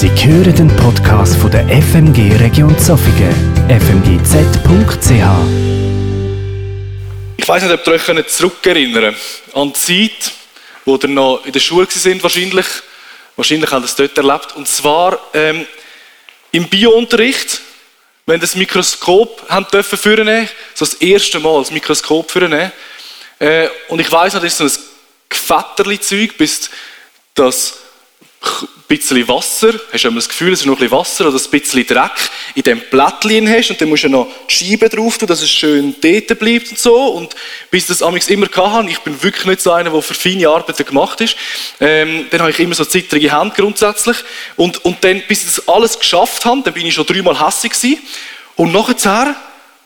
Sie 0.00 0.08
hören 0.08 0.56
den 0.56 0.74
Podcast 0.78 1.36
von 1.36 1.50
der 1.50 1.68
FMG 1.68 2.34
Region 2.40 2.74
Zofingen, 2.78 3.34
fmgz.ch. 3.68 5.10
Ich 7.36 7.46
weiß 7.46 7.62
nicht, 7.64 7.74
ob 7.74 7.86
ihr 7.86 7.92
euch 7.92 8.26
zurückerinnern 8.28 9.14
könnt 9.14 9.54
an 9.54 9.74
die 9.74 10.08
Zeit, 10.08 10.32
wo 10.86 10.96
ihr 10.96 11.06
noch 11.06 11.44
in 11.44 11.52
der 11.52 11.60
Schule 11.60 11.86
sind 11.90 12.22
wahrscheinlich. 12.22 12.64
Wahrscheinlich 13.36 13.70
habt 13.70 13.82
ihr 13.82 13.84
es 13.84 13.94
dort 13.94 14.16
erlebt. 14.16 14.56
Und 14.56 14.68
zwar 14.68 15.20
ähm, 15.34 15.66
im 16.50 16.66
Biounterricht, 16.70 17.60
wenn 18.24 18.40
das 18.40 18.54
Mikroskop 18.54 19.50
haben 19.50 19.66
dürfen 19.70 19.98
führen, 19.98 20.48
so 20.72 20.86
das 20.86 20.94
erste 20.94 21.40
Mal 21.40 21.60
das 21.60 21.72
Mikroskop 21.72 22.30
führen. 22.30 22.72
Äh, 23.38 23.68
und 23.88 24.00
ich 24.00 24.10
weiß 24.10 24.32
noch, 24.32 24.40
das 24.40 24.58
ist 24.58 24.58
so 24.60 24.64
ein 24.64 24.86
Gefetterli-Zeug, 25.28 26.38
bis 26.38 26.70
das 27.34 27.80
bisschen 28.90 29.28
Wasser, 29.28 29.72
hast 29.92 30.04
du 30.04 30.08
immer 30.08 30.16
das 30.16 30.28
Gefühl, 30.28 30.52
es 30.52 30.60
ist 30.60 30.66
noch 30.66 30.74
ein 30.74 30.80
bisschen 30.80 30.98
Wasser 30.98 31.28
oder 31.28 31.38
ein 31.38 31.50
bisschen 31.50 31.86
Dreck 31.86 32.30
in 32.54 32.62
dem 32.62 32.80
Blättchen 32.90 33.48
hast 33.48 33.70
und 33.70 33.80
dann 33.80 33.88
musst 33.88 34.02
du 34.02 34.08
noch 34.08 34.26
die 34.48 34.54
Scheibe 34.54 34.88
drauf 34.88 35.16
tun, 35.16 35.28
dass 35.28 35.42
es 35.42 35.50
schön 35.50 35.94
dort 36.00 36.38
bleibt 36.38 36.70
und 36.70 36.78
so. 36.78 36.96
Und 36.96 37.36
bis 37.70 37.86
das 37.86 38.02
amigs 38.02 38.28
immer 38.28 38.48
hatte, 38.52 38.90
ich 38.90 38.98
bin 39.00 39.22
wirklich 39.22 39.46
nicht 39.46 39.60
so 39.60 39.70
einer, 39.70 39.90
der 39.90 40.02
für 40.02 40.14
feine 40.14 40.48
Arbeiten 40.48 40.84
gemacht 40.84 41.20
ist, 41.20 41.36
ähm, 41.78 42.26
dann 42.30 42.40
habe 42.40 42.50
ich 42.50 42.58
immer 42.58 42.74
so 42.74 42.84
zittrige 42.84 43.38
Hände 43.38 43.54
grundsätzlich. 43.54 44.16
Und, 44.56 44.84
und 44.84 45.02
dann, 45.04 45.22
bis 45.28 45.40
ich 45.44 45.54
das 45.54 45.68
alles 45.68 45.98
geschafft 45.98 46.44
habe, 46.44 46.62
dann 46.64 46.74
bin 46.74 46.86
ich 46.86 46.94
schon 46.94 47.06
dreimal 47.06 47.46
hässlich 47.46 47.72
gewesen. 47.72 47.98
Und 48.56 48.72
nachher 48.72 49.36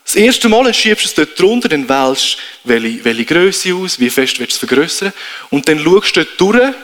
das 0.03 0.15
erste 0.15 0.49
Mal 0.49 0.73
schiebst 0.73 1.05
du 1.05 1.09
es 1.09 1.15
dort 1.15 1.39
drunter, 1.39 1.69
dann 1.69 1.87
wählst 1.87 2.37
du, 2.63 2.69
welche, 2.69 3.05
welche 3.05 3.25
Größe 3.25 3.73
aus, 3.75 3.99
wie 3.99 4.09
fest 4.09 4.39
willst 4.39 4.61
du 4.61 4.65
es 4.65 4.69
vergrößern. 4.69 5.13
Und 5.51 5.67
dann 5.67 5.79
schaust 5.79 6.15
du 6.15 6.23
dort 6.23 6.41
durch 6.41 6.75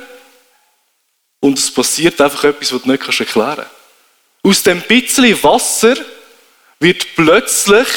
und 1.41 1.59
es 1.59 1.69
passiert 1.69 2.21
einfach 2.21 2.45
etwas, 2.45 2.71
was 2.71 2.81
du 2.83 2.89
nicht 2.89 3.19
erklären 3.19 3.55
kannst. 3.55 3.71
Aus 4.43 4.63
dem 4.63 4.81
bisschen 4.81 5.43
Wasser 5.43 5.95
wird 6.79 7.15
plötzlich 7.15 7.87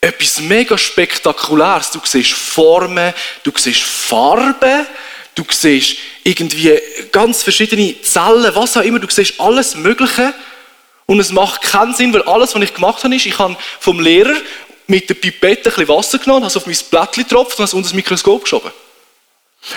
etwas 0.00 0.40
mega 0.40 0.78
Spektakuläres. 0.78 1.90
Du 1.90 2.00
siehst 2.02 2.32
Formen, 2.32 3.12
du 3.42 3.52
siehst 3.54 3.82
Farben, 3.82 4.86
du 5.34 5.44
siehst 5.50 5.98
irgendwie 6.24 6.78
ganz 7.12 7.42
verschiedene 7.42 8.00
Zellen, 8.02 8.54
was 8.54 8.76
auch 8.76 8.82
immer. 8.82 8.98
Du 8.98 9.08
siehst 9.10 9.38
alles 9.38 9.74
Mögliche. 9.74 10.32
Und 11.06 11.20
es 11.20 11.32
macht 11.32 11.62
keinen 11.62 11.94
Sinn, 11.94 12.12
weil 12.14 12.22
alles, 12.22 12.54
was 12.54 12.62
ich 12.62 12.74
gemacht 12.74 13.02
habe, 13.02 13.14
ist, 13.14 13.26
ich 13.26 13.38
habe 13.38 13.56
vom 13.80 14.00
Lehrer 14.00 14.36
mit 14.86 15.08
der 15.08 15.14
Pipette 15.14 15.70
ein 15.70 15.74
bisschen 15.74 15.88
Wasser 15.88 16.18
genommen, 16.18 16.44
habe 16.44 16.48
es 16.48 16.56
auf 16.56 16.66
mein 16.66 16.76
Blättchen 16.90 17.24
getropft 17.24 17.58
und 17.58 17.64
es 17.64 17.74
unter 17.74 17.88
das 17.88 17.94
Mikroskop 17.94 18.42
geschoben. 18.42 18.70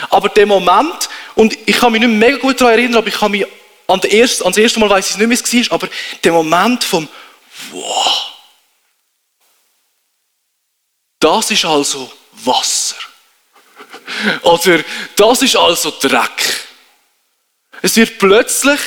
Aber 0.10 0.30
der 0.30 0.46
Moment, 0.46 1.10
und 1.36 1.58
ich 1.66 1.78
kann 1.78 1.92
mich 1.92 2.02
nicht 2.02 2.12
mega 2.12 2.38
gut 2.38 2.62
daran 2.62 2.74
erinnern, 2.74 2.98
aber 2.98 3.08
ich 3.08 3.16
kann 3.16 3.32
mich 3.32 3.46
an, 3.88 4.00
der 4.00 4.14
ersten, 4.14 4.44
an 4.44 4.52
das 4.52 4.58
erste 4.58 4.80
Mal 4.80 4.90
weiß 4.90 5.12
ich 5.12 5.18
nicht 5.18 5.28
mehr, 5.28 5.38
es 5.38 5.70
war, 5.70 5.76
aber 5.76 5.90
der 6.24 6.32
Moment 6.32 6.84
vom 6.84 7.08
Wow. 7.72 8.32
Das 11.20 11.52
ist 11.52 11.66
also 11.66 12.12
Wasser. 12.32 12.96
Oder 14.42 14.84
das 15.16 15.42
ist 15.42 15.56
also 15.56 15.92
Dreck. 16.02 16.68
Es 17.82 17.96
wird 17.96 18.18
plötzlich 18.20 18.80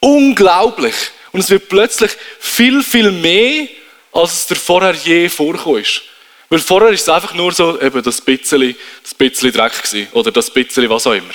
unglaublich. 0.00 0.94
Und 1.32 1.40
es 1.40 1.50
wird 1.50 1.68
plötzlich 1.68 2.10
viel, 2.38 2.82
viel 2.82 3.12
mehr, 3.12 3.68
als 4.12 4.34
es 4.34 4.46
dir 4.46 4.56
vorher 4.56 4.94
je 4.94 5.28
vorgekommen 5.28 5.82
ist. 5.82 6.02
Weil 6.50 6.58
vorher 6.58 6.90
ist 6.90 7.02
es 7.02 7.08
einfach 7.08 7.32
nur 7.32 7.52
so, 7.52 7.80
eben 7.80 8.02
das 8.02 8.20
bisschen, 8.20 8.74
das 9.04 9.14
bisschen 9.14 9.52
Dreck 9.52 9.72
gewesen, 9.72 10.08
oder 10.12 10.32
das 10.32 10.50
bisschen 10.50 10.90
was 10.90 11.06
auch 11.06 11.12
immer. 11.12 11.32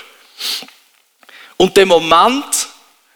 Und 1.55 1.75
der 1.77 1.85
Moment, 1.85 2.67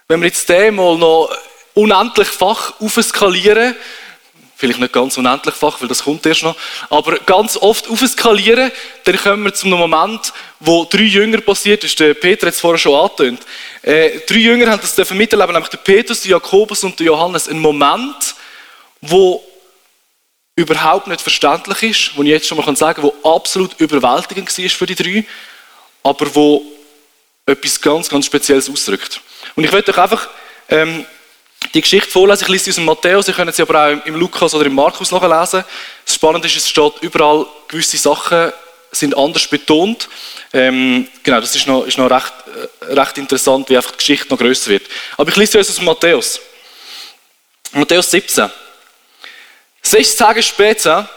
wenn 0.08 0.22
wir 0.22 0.28
jetzt 0.28 0.48
den 0.48 0.76
mal 0.76 0.98
noch 0.98 1.30
unendlich 1.74 2.30
fach 2.30 2.80
aufskalieren, 2.80 3.76
vielleicht 4.56 4.80
nicht 4.80 4.94
ganz 4.94 5.18
unendlich 5.18 5.56
fach, 5.56 5.82
weil 5.82 5.90
das 5.90 6.04
kommt 6.06 6.26
erst 6.26 6.44
noch, 6.44 6.56
aber 6.90 7.20
ganz 7.20 7.58
oft 7.58 7.90
aufskalieren, 7.90 8.72
dann 9.04 9.18
kommen 9.18 9.44
wir 9.44 9.54
zu 9.54 9.68
einem 9.68 9.80
Moment, 9.80 10.32
wo 10.62 10.86
drei 10.86 11.04
Jünger 11.04 11.42
passiert 11.42 11.84
ist. 11.84 12.00
Der 12.00 12.14
Peter 12.14 12.48
hat 12.48 12.54
es 12.54 12.62
vorher 12.62 12.78
schon 12.78 12.96
angetönt. 12.96 13.42
Äh, 13.82 14.20
drei 14.26 14.38
Jünger 14.38 14.72
haben 14.72 14.82
das 14.82 15.12
miterleben, 15.12 15.54
nämlich 15.54 15.70
der 15.70 15.78
Petrus, 15.78 16.22
der 16.22 16.32
Jakobus 16.32 16.82
und 16.86 16.98
der 16.98 17.08
Johannes. 17.08 17.50
Ein 17.50 17.60
Moment, 17.60 18.36
wo 19.02 19.44
überhaupt 20.60 21.08
nicht 21.08 21.22
verständlich 21.22 21.84
ist, 21.84 22.18
wo 22.18 22.22
ich 22.22 22.30
jetzt 22.30 22.48
schon 22.48 22.58
mal 22.58 22.76
sagen 22.76 23.02
kann, 23.02 23.12
wo 23.24 23.36
absolut 23.36 23.80
überwältigend 23.80 24.58
war 24.58 24.70
für 24.70 24.86
die 24.86 24.96
drei, 24.96 25.26
aber 26.04 26.36
wo 26.36 26.62
etwas 27.46 27.80
ganz, 27.80 28.10
ganz 28.10 28.26
Spezielles 28.26 28.70
ausdrückt. 28.70 29.22
Und 29.56 29.64
ich 29.64 29.72
möchte 29.72 29.92
euch 29.92 29.98
einfach 29.98 30.28
ähm, 30.68 31.06
die 31.74 31.82
Geschichte 31.82 32.10
vorlesen. 32.10 32.44
Ich 32.44 32.50
lese 32.50 32.66
sie 32.66 32.72
aus 32.72 32.76
dem 32.76 32.86
Matthäus, 32.86 33.28
ihr 33.30 33.34
könnt 33.34 33.56
sie 33.56 33.62
aber 33.62 33.86
auch 33.86 34.06
im 34.06 34.16
Lukas 34.16 34.54
oder 34.54 34.66
im 34.66 34.76
Markus 34.76 35.12
nachlesen. 35.12 35.64
Das 36.06 36.16
Spannende 36.16 36.48
ist, 36.48 36.58
es 36.58 36.70
steht 36.70 36.94
überall, 37.02 37.46
gewisse 37.70 37.98
Sachen 37.98 38.52
sind 38.92 39.16
anders 39.16 39.48
betont. 39.48 40.10
Ähm, 40.52 41.08
genau, 41.24 41.40
das 41.40 41.56
ist 41.56 41.68
noch, 41.68 41.86
ist 41.86 41.98
noch 41.98 42.12
recht, 42.12 42.34
äh, 42.82 42.94
recht 42.94 43.18
interessant, 43.18 43.70
wie 43.70 43.78
einfach 43.78 43.92
die 43.92 43.98
Geschichte 43.98 44.30
noch 44.30 44.40
größer 44.40 44.72
wird. 44.72 44.88
Aber 45.16 45.30
ich 45.30 45.36
lese 45.38 45.58
euch 45.58 45.70
aus 45.70 45.76
dem 45.76 45.86
Matthäus. 45.86 46.42
Matthäus 47.72 48.12
17. 48.12 48.50
Sechs 49.82 50.16
Tage 50.16 50.44
später 50.44 51.10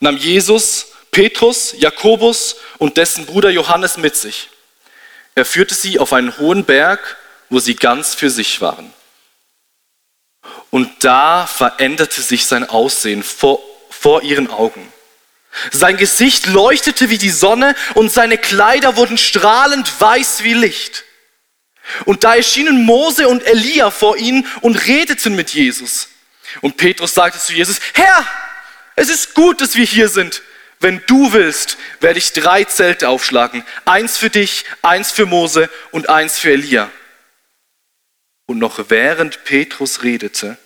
nahm 0.00 0.16
Jesus 0.16 0.86
Petrus, 1.10 1.74
Jakobus 1.76 2.56
und 2.78 2.96
dessen 2.96 3.26
Bruder 3.26 3.50
Johannes 3.50 3.96
mit 3.96 4.16
sich. 4.16 4.48
Er 5.34 5.44
führte 5.44 5.74
sie 5.74 5.98
auf 5.98 6.12
einen 6.12 6.36
hohen 6.38 6.64
Berg, 6.64 7.16
wo 7.48 7.58
sie 7.58 7.74
ganz 7.74 8.14
für 8.14 8.30
sich 8.30 8.60
waren. 8.60 8.92
Und 10.70 11.04
da 11.04 11.46
veränderte 11.46 12.22
sich 12.22 12.46
sein 12.46 12.68
Aussehen 12.68 13.22
vor, 13.22 13.60
vor 13.90 14.22
ihren 14.22 14.50
Augen. 14.50 14.92
Sein 15.72 15.96
Gesicht 15.96 16.46
leuchtete 16.46 17.10
wie 17.10 17.18
die 17.18 17.30
Sonne 17.30 17.74
und 17.94 18.12
seine 18.12 18.38
Kleider 18.38 18.96
wurden 18.96 19.18
strahlend 19.18 20.00
weiß 20.00 20.44
wie 20.44 20.54
Licht. 20.54 21.04
Und 22.04 22.22
da 22.22 22.36
erschienen 22.36 22.84
Mose 22.84 23.26
und 23.26 23.42
Elia 23.42 23.90
vor 23.90 24.16
ihnen 24.16 24.46
und 24.60 24.86
redeten 24.86 25.34
mit 25.34 25.50
Jesus. 25.50 26.09
Und 26.60 26.76
Petrus 26.76 27.14
sagte 27.14 27.38
zu 27.38 27.52
Jesus, 27.52 27.80
Herr, 27.94 28.26
es 28.96 29.08
ist 29.08 29.34
gut, 29.34 29.60
dass 29.60 29.76
wir 29.76 29.84
hier 29.84 30.08
sind. 30.08 30.42
Wenn 30.80 31.02
du 31.06 31.32
willst, 31.32 31.76
werde 32.00 32.18
ich 32.18 32.32
drei 32.32 32.64
Zelte 32.64 33.08
aufschlagen. 33.08 33.64
Eins 33.84 34.16
für 34.16 34.30
dich, 34.30 34.64
eins 34.82 35.12
für 35.12 35.26
Mose 35.26 35.68
und 35.90 36.08
eins 36.08 36.38
für 36.38 36.52
Elia. 36.52 36.90
Und 38.46 38.58
noch 38.58 38.90
während 38.90 39.44
Petrus 39.44 40.02
redete, 40.02 40.56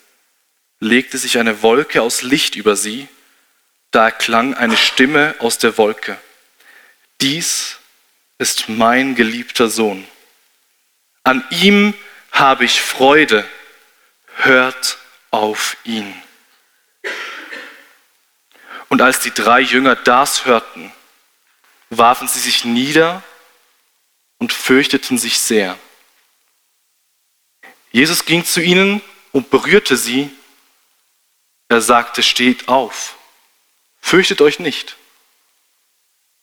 legte 0.78 1.18
sich 1.18 1.38
eine 1.38 1.62
Wolke 1.62 2.00
aus 2.00 2.22
Licht 2.22 2.54
über 2.54 2.76
sie. 2.76 3.08
Da 3.90 4.06
erklang 4.06 4.54
eine 4.54 4.76
Stimme 4.76 5.34
aus 5.38 5.58
der 5.58 5.76
Wolke. 5.78 6.16
Dies 7.20 7.76
ist 8.38 8.68
mein 8.68 9.14
geliebter 9.14 9.68
Sohn. 9.68 10.06
An 11.24 11.44
ihm 11.50 11.94
habe 12.32 12.64
ich 12.64 12.80
Freude. 12.80 13.44
Hört 14.36 14.98
auf 15.34 15.76
ihn. 15.82 16.14
Und 18.88 19.02
als 19.02 19.18
die 19.18 19.32
drei 19.32 19.60
Jünger 19.60 19.96
das 19.96 20.46
hörten, 20.46 20.92
warfen 21.90 22.28
sie 22.28 22.38
sich 22.38 22.64
nieder 22.64 23.20
und 24.38 24.52
fürchteten 24.52 25.18
sich 25.18 25.40
sehr. 25.40 25.76
Jesus 27.90 28.24
ging 28.24 28.44
zu 28.44 28.62
ihnen 28.62 29.02
und 29.32 29.50
berührte 29.50 29.96
sie. 29.96 30.30
Er 31.68 31.80
sagte, 31.80 32.22
steht 32.22 32.68
auf, 32.68 33.16
fürchtet 34.00 34.40
euch 34.40 34.60
nicht. 34.60 34.96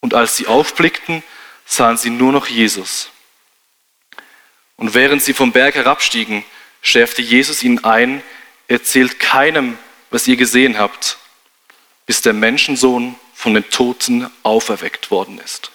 Und 0.01 0.13
als 0.13 0.35
sie 0.35 0.47
aufblickten, 0.47 1.23
sahen 1.65 1.95
sie 1.95 2.09
nur 2.09 2.33
noch 2.33 2.47
Jesus. 2.47 3.09
Und 4.75 4.93
während 4.93 5.23
sie 5.23 5.33
vom 5.33 5.53
Berg 5.53 5.75
herabstiegen, 5.75 6.43
schärfte 6.81 7.21
Jesus 7.21 7.63
ihnen 7.63 7.83
ein, 7.85 8.21
Erzählt 8.71 9.19
keinem, 9.19 9.77
was 10.11 10.29
ihr 10.29 10.37
gesehen 10.37 10.77
habt, 10.77 11.17
bis 12.05 12.21
der 12.21 12.31
Menschensohn 12.31 13.19
von 13.33 13.53
den 13.53 13.69
Toten 13.69 14.31
auferweckt 14.43 15.11
worden 15.11 15.39
ist. 15.39 15.73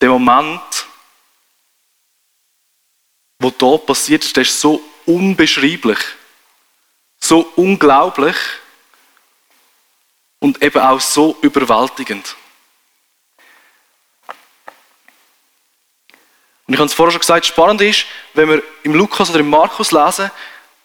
Der 0.00 0.10
Moment, 0.10 0.86
wo 3.40 3.50
da 3.50 3.76
passiert 3.76 4.24
ist, 4.24 4.36
der 4.36 4.42
ist 4.42 4.60
so 4.60 4.80
unbeschreiblich, 5.06 5.98
so 7.18 7.52
unglaublich 7.56 8.36
und 10.38 10.62
eben 10.62 10.80
auch 10.80 11.00
so 11.00 11.36
überwältigend. 11.42 12.36
Und 16.66 16.74
ich 16.74 16.80
habe 16.80 16.86
es 16.86 16.94
vorher 16.94 17.12
schon 17.12 17.20
gesagt, 17.20 17.46
spannend 17.46 17.80
ist, 17.82 18.06
wenn 18.32 18.48
wir 18.48 18.62
im 18.82 18.94
Lukas 18.94 19.30
oder 19.30 19.40
im 19.40 19.50
Markus 19.50 19.92
lesen, 19.92 20.30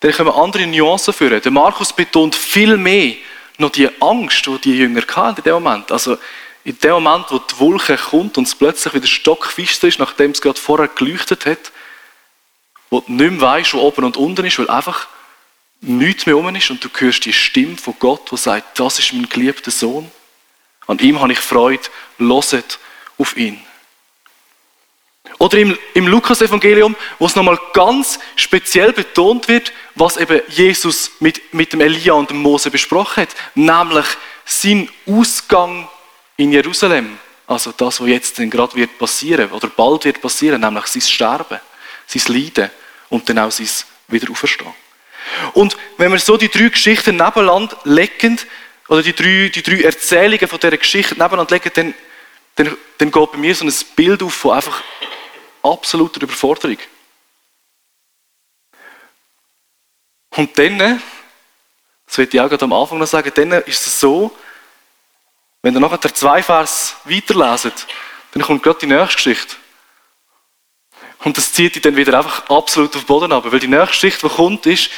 dann 0.01 0.11
können 0.11 0.29
wir 0.29 0.35
andere 0.35 0.67
Nuancen 0.67 1.13
führen. 1.13 1.41
Der 1.41 1.51
Markus 1.51 1.93
betont 1.93 2.35
viel 2.35 2.77
mehr 2.77 3.15
noch 3.57 3.71
die 3.71 3.89
Angst, 4.01 4.45
die 4.45 4.57
die 4.59 4.77
Jünger 4.77 5.03
hatten 5.15 5.37
in 5.37 5.43
dem 5.43 5.53
Moment. 5.53 5.91
Also 5.91 6.17
in 6.63 6.77
dem 6.79 7.03
Moment, 7.03 7.25
wo 7.29 7.39
die 7.39 7.59
Wolke 7.59 7.97
kommt 7.97 8.37
und 8.37 8.47
es 8.47 8.55
plötzlich 8.55 8.93
wieder 8.93 9.07
stockfister 9.07 9.87
ist, 9.87 9.99
nachdem 9.99 10.31
es 10.31 10.41
gerade 10.41 10.59
vorher 10.59 10.87
geleuchtet 10.87 11.45
hat, 11.45 11.71
wo 12.89 13.01
du 13.01 13.11
nicht 13.11 13.31
mehr 13.31 13.41
weißt, 13.41 13.73
wo 13.73 13.79
oben 13.79 14.05
und 14.05 14.17
unten 14.17 14.45
ist, 14.45 14.59
weil 14.59 14.69
einfach 14.69 15.07
nichts 15.81 16.25
mehr 16.25 16.37
um 16.37 16.53
ist 16.55 16.69
und 16.69 16.83
du 16.83 16.89
hörst 16.97 17.25
die 17.25 17.33
Stimme 17.33 17.77
von 17.77 17.95
Gott, 17.99 18.31
die 18.31 18.37
sagt, 18.37 18.79
das 18.79 18.99
ist 18.99 19.13
mein 19.13 19.29
geliebter 19.29 19.71
Sohn. 19.71 20.11
An 20.87 20.99
ihm 20.99 21.21
habe 21.21 21.31
ich 21.31 21.39
Freude, 21.39 21.83
loset 22.17 22.79
auf 23.17 23.37
ihn. 23.37 23.61
Oder 25.37 25.57
im, 25.57 25.77
im 25.93 26.07
Lukas-Evangelium, 26.07 26.95
wo 27.17 27.25
es 27.25 27.35
nochmal 27.35 27.59
ganz 27.73 28.19
speziell 28.35 28.91
betont 28.91 29.47
wird, 29.47 29.71
was 29.95 30.17
eben 30.17 30.41
Jesus 30.49 31.11
mit, 31.19 31.53
mit 31.53 31.71
dem 31.71 31.81
Elia 31.81 32.13
und 32.13 32.29
dem 32.29 32.41
Mose 32.41 32.69
besprochen 32.69 33.23
hat, 33.23 33.29
nämlich 33.55 34.05
sein 34.45 34.89
Ausgang 35.07 35.87
in 36.35 36.51
Jerusalem. 36.51 37.17
Also 37.47 37.71
das, 37.75 38.01
was 38.01 38.07
jetzt 38.07 38.35
gerade 38.35 38.75
wird 38.75 38.97
passieren 38.97 39.49
oder 39.51 39.67
bald 39.67 40.05
wird 40.05 40.21
passieren, 40.21 40.61
nämlich 40.61 40.87
sein 40.87 41.01
Sterben, 41.01 41.59
sein 42.05 42.35
Leiden 42.35 42.69
und 43.09 43.27
dann 43.29 43.39
auch 43.39 43.51
sein 43.51 43.69
Wiederauferstehen. 44.07 44.73
Und 45.53 45.77
wenn 45.97 46.11
wir 46.11 46.19
so 46.19 46.37
die 46.37 46.49
drei 46.49 46.69
Geschichten 46.69 47.15
nebeneinander 47.15 47.77
legen, 47.83 48.39
oder 48.89 49.03
die 49.03 49.13
drei, 49.13 49.51
die 49.53 49.61
drei 49.61 49.81
Erzählungen 49.81 50.47
von 50.47 50.59
dieser 50.59 50.77
Geschichte 50.77 51.13
nebeneinander 51.13 51.55
legen, 51.55 51.71
dann, 51.75 51.93
dann, 52.55 52.77
dann 52.97 53.11
geht 53.11 53.31
bei 53.31 53.37
mir 53.37 53.55
so 53.55 53.65
ein 53.65 53.73
Bild 53.95 54.23
auf 54.23 54.33
von 54.33 54.55
einfach 54.55 54.83
absoluter 55.63 56.21
Überforderung. 56.21 56.77
Und 60.31 60.57
dann, 60.57 61.01
das 62.05 62.17
will 62.17 62.29
ich 62.31 62.39
auch 62.39 62.49
gerade 62.49 62.65
am 62.65 62.73
Anfang 62.73 62.97
noch 62.97 63.07
sagen, 63.07 63.31
dann 63.35 63.51
ist 63.63 63.85
es 63.87 63.99
so, 63.99 64.35
wenn 65.61 65.73
ihr 65.73 65.79
nachher 65.79 66.13
zwei 66.13 66.41
Vers 66.41 66.95
weiterleset, 67.03 67.87
dann 68.31 68.43
kommt 68.43 68.63
gerade 68.63 68.79
die 68.79 68.85
nächste 68.85 69.15
Geschichte. 69.15 69.55
Und 71.23 71.37
das 71.37 71.51
zieht 71.51 71.75
dich 71.75 71.81
dann 71.81 71.95
wieder 71.95 72.17
einfach 72.17 72.47
absolut 72.49 72.95
auf 72.95 73.01
den 73.01 73.07
Boden 73.07 73.33
ab. 73.33 73.43
Weil 73.45 73.59
die 73.59 73.67
nächste 73.67 73.87
Geschichte, 73.87 74.27
die 74.27 74.33
kommt, 74.33 74.65
ist, 74.65 74.89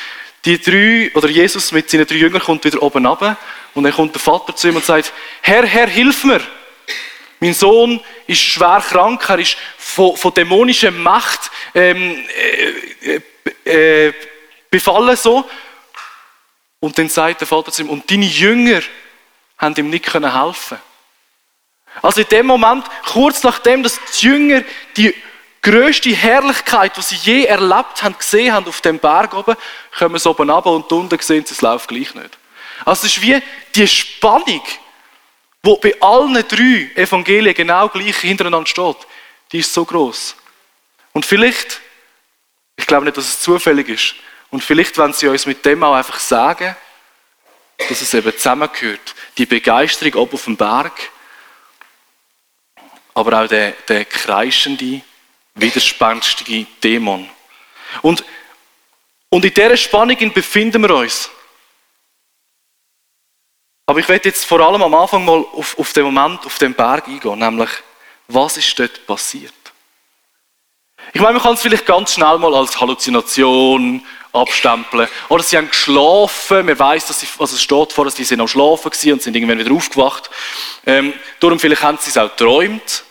die 0.45 0.61
drei, 0.61 1.11
oder 1.15 1.29
Jesus 1.29 1.71
mit 1.71 1.89
seinen 1.89 2.05
drei 2.05 2.15
Jüngern 2.15 2.41
kommt 2.41 2.63
wieder 2.63 2.81
oben 2.81 3.05
runter 3.05 3.37
und 3.73 3.83
dann 3.83 3.93
kommt 3.93 4.13
der 4.13 4.21
Vater 4.21 4.55
zu 4.55 4.67
ihm 4.67 4.75
und 4.75 4.85
sagt, 4.85 5.13
Herr, 5.41 5.65
Herr, 5.65 5.87
hilf 5.87 6.23
mir! 6.23 6.41
Mein 7.41 7.55
Sohn 7.55 7.99
ist 8.27 8.39
schwer 8.39 8.83
krank, 8.87 9.27
er 9.27 9.39
ist 9.39 9.57
von, 9.75 10.15
von 10.15 10.31
dämonischer 10.31 10.91
Macht 10.91 11.49
ähm, 11.73 12.23
äh, 13.03 13.19
äh, 13.65 14.07
äh 14.07 14.13
befallen 14.69 15.17
so. 15.17 15.49
Und 16.79 16.97
dann 16.97 17.09
sagt 17.09 17.41
der 17.41 17.47
Vater 17.47 17.71
zu 17.71 17.81
ihm, 17.81 17.89
und 17.89 18.09
deine 18.09 18.25
Jünger 18.25 18.81
haben 19.57 19.75
ihm 19.75 19.89
nicht 19.89 20.13
helfen 20.13 20.21
können 20.21 20.81
Also 22.01 22.21
in 22.21 22.27
dem 22.29 22.45
Moment, 22.45 22.85
kurz 23.05 23.41
nachdem, 23.43 23.81
dass 23.81 23.99
die 24.19 24.27
Jünger 24.27 24.63
die 24.95 25.13
größte 25.63 26.11
Herrlichkeit, 26.11 26.95
die 26.95 27.01
sie 27.01 27.15
je 27.15 27.45
erlebt 27.45 28.03
haben, 28.03 28.17
gesehen 28.17 28.53
haben 28.53 28.67
auf 28.67 28.81
dem 28.81 28.99
Berg 28.99 29.33
oben, 29.33 29.55
kommen 29.97 30.19
sie 30.19 30.29
oben 30.29 30.49
runter 30.49 30.69
und 30.69 30.91
unten 30.91 31.19
sehen 31.19 31.43
sie, 31.45 31.55
es 31.55 31.61
läuft 31.61 31.87
gleich 31.87 32.13
nicht. 32.13 32.37
Also 32.85 33.07
es 33.07 33.17
ist 33.17 33.21
wie 33.23 33.41
die 33.75 33.87
Spannung, 33.87 34.63
wo 35.63 35.77
bei 35.77 35.95
allen 36.01 36.33
drei 36.47 36.89
Evangelien 36.95 37.53
genau 37.53 37.87
gleich 37.89 38.17
hintereinander 38.17 38.67
steht, 38.67 38.97
die 39.51 39.59
ist 39.59 39.73
so 39.73 39.85
groß. 39.85 40.35
Und 41.13 41.25
vielleicht, 41.25 41.81
ich 42.75 42.87
glaube 42.87 43.05
nicht, 43.05 43.17
dass 43.17 43.27
es 43.27 43.41
zufällig 43.41 43.89
ist, 43.89 44.15
und 44.49 44.63
vielleicht 44.63 44.97
wenn 44.97 45.13
sie 45.13 45.27
uns 45.27 45.45
mit 45.45 45.65
dem 45.65 45.83
auch 45.83 45.95
einfach 45.95 46.19
sagen, 46.19 46.75
dass 47.89 48.01
es 48.01 48.13
eben 48.13 48.31
zusammengehört, 48.33 49.15
die 49.37 49.45
Begeisterung 49.45 50.15
oben 50.15 50.33
auf 50.33 50.43
dem 50.43 50.57
Berg, 50.57 51.09
aber 53.13 53.41
auch 53.41 53.47
der, 53.47 53.71
der 53.87 54.05
kreischende, 54.05 55.01
widerspenstige 55.55 56.65
Dämon. 56.83 57.29
Und, 58.01 58.23
und 59.29 59.45
in 59.45 59.53
dieser 59.53 59.77
Spannung 59.77 60.33
befinden 60.33 60.81
wir 60.81 60.95
uns. 60.95 61.29
Aber 63.85 63.99
ich 63.99 64.07
werde 64.07 64.29
jetzt 64.29 64.45
vor 64.45 64.59
allem 64.59 64.81
am 64.81 64.93
Anfang 64.93 65.25
mal 65.25 65.43
auf, 65.53 65.77
auf 65.77 65.93
den 65.93 66.05
Moment, 66.05 66.45
auf 66.45 66.57
den 66.57 66.73
Berg 66.73 67.07
eingehen, 67.07 67.39
nämlich, 67.39 67.69
was 68.27 68.57
ist 68.57 68.77
dort 68.79 69.05
passiert? 69.05 69.53
Ich 71.13 71.19
meine, 71.19 71.33
man 71.33 71.41
kann 71.41 71.53
es 71.55 71.61
vielleicht 71.61 71.85
ganz 71.85 72.13
schnell 72.13 72.37
mal 72.37 72.53
als 72.55 72.79
Halluzination 72.79 74.05
abstempeln. 74.31 75.09
Oder 75.29 75.43
sie 75.43 75.57
haben 75.57 75.69
geschlafen, 75.69 76.65
man 76.65 76.79
weiß, 76.79 77.07
dass 77.07 77.19
sie, 77.19 77.27
also 77.37 77.55
es 77.55 77.61
steht 77.61 77.91
vor, 77.91 78.05
dass 78.05 78.15
sie 78.15 78.23
sind 78.23 78.39
am 78.39 78.47
Schlafen 78.47 78.91
waren 78.91 79.13
und 79.13 79.21
sind 79.21 79.35
irgendwann 79.35 79.59
wieder 79.59 79.73
aufgewacht. 79.73 80.29
Ähm, 80.85 81.13
darum 81.39 81.59
vielleicht 81.59 81.83
haben 81.83 81.97
sie 81.99 82.11
es 82.11 82.17
auch 82.17 82.29
geträumt. 82.29 83.03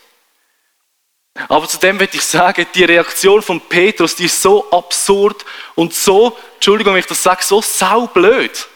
Aber 1.49 1.69
zu 1.69 1.79
dem 1.79 2.01
würde 2.01 2.17
ich 2.17 2.23
sagen, 2.23 2.67
die 2.75 2.85
Reaktion 2.85 3.43
von 3.43 3.61
Petrus, 3.61 4.17
die 4.17 4.25
ist 4.25 4.41
so 4.43 4.71
absurd 4.71 5.45
und 5.75 5.95
so, 5.95 6.37
Entschuldigung, 6.55 6.95
wenn 6.95 7.01
ich 7.01 7.07
das 7.07 7.23
sage, 7.23 7.43
so 7.43 7.63
saublöd, 7.63 8.67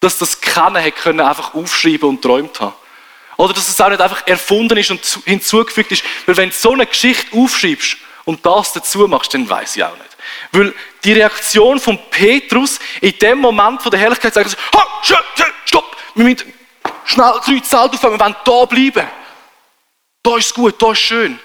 dass 0.00 0.16
das 0.16 0.40
keiner 0.40 0.80
hätte 0.80 1.00
können 1.02 1.20
einfach 1.20 1.54
aufschreiben 1.54 2.08
und 2.08 2.22
träumt 2.22 2.58
haben. 2.60 2.74
Oder 3.36 3.54
dass 3.54 3.68
es 3.68 3.80
auch 3.80 3.88
nicht 3.88 4.00
einfach 4.00 4.26
erfunden 4.26 4.76
ist 4.76 4.90
und 4.90 5.04
hinzugefügt 5.24 5.92
ist. 5.92 6.04
Weil 6.26 6.36
wenn 6.36 6.50
du 6.50 6.54
so 6.54 6.72
eine 6.72 6.86
Geschichte 6.86 7.34
aufschreibst 7.36 7.96
und 8.24 8.44
das 8.44 8.72
dazu 8.72 9.06
machst, 9.06 9.32
dann 9.32 9.48
weiß 9.48 9.76
ich 9.76 9.84
auch 9.84 9.96
nicht. 9.96 10.16
Weil 10.52 10.74
die 11.04 11.12
Reaktion 11.12 11.80
von 11.80 11.98
Petrus 12.10 12.78
in 13.00 13.16
dem 13.18 13.38
Moment 13.38 13.82
von 13.82 13.90
der 13.90 14.00
Herrlichkeit 14.00 14.34
sagt, 14.34 14.56
stopp, 15.64 15.96
wir 16.14 16.24
müssen 16.24 16.52
schnell 17.04 17.32
drei 17.44 17.60
Zelte 17.60 17.96
aufhören, 17.96 18.12
wir 18.12 18.20
wollen 18.20 18.36
da 18.44 18.64
bleiben. 18.64 19.08
Da 20.22 20.36
ist 20.36 20.46
es 20.46 20.54
gut, 20.54 20.80
da 20.80 20.92
ist 20.92 20.98
es 20.98 21.04
schön. 21.04 21.38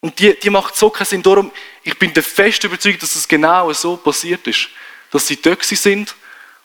Und 0.00 0.18
die, 0.18 0.38
die 0.38 0.50
macht 0.50 0.76
so 0.76 0.90
keinen 0.90 1.06
Sinn. 1.06 1.22
Darum, 1.22 1.50
ich 1.82 1.98
bin 1.98 2.12
der 2.12 2.22
fest 2.22 2.64
überzeugt, 2.64 3.02
dass 3.02 3.14
es 3.14 3.26
genau 3.26 3.72
so 3.72 3.96
passiert 3.96 4.46
ist. 4.46 4.68
Dass 5.10 5.26
sie 5.26 5.40
dort 5.40 5.62
sind 5.64 6.14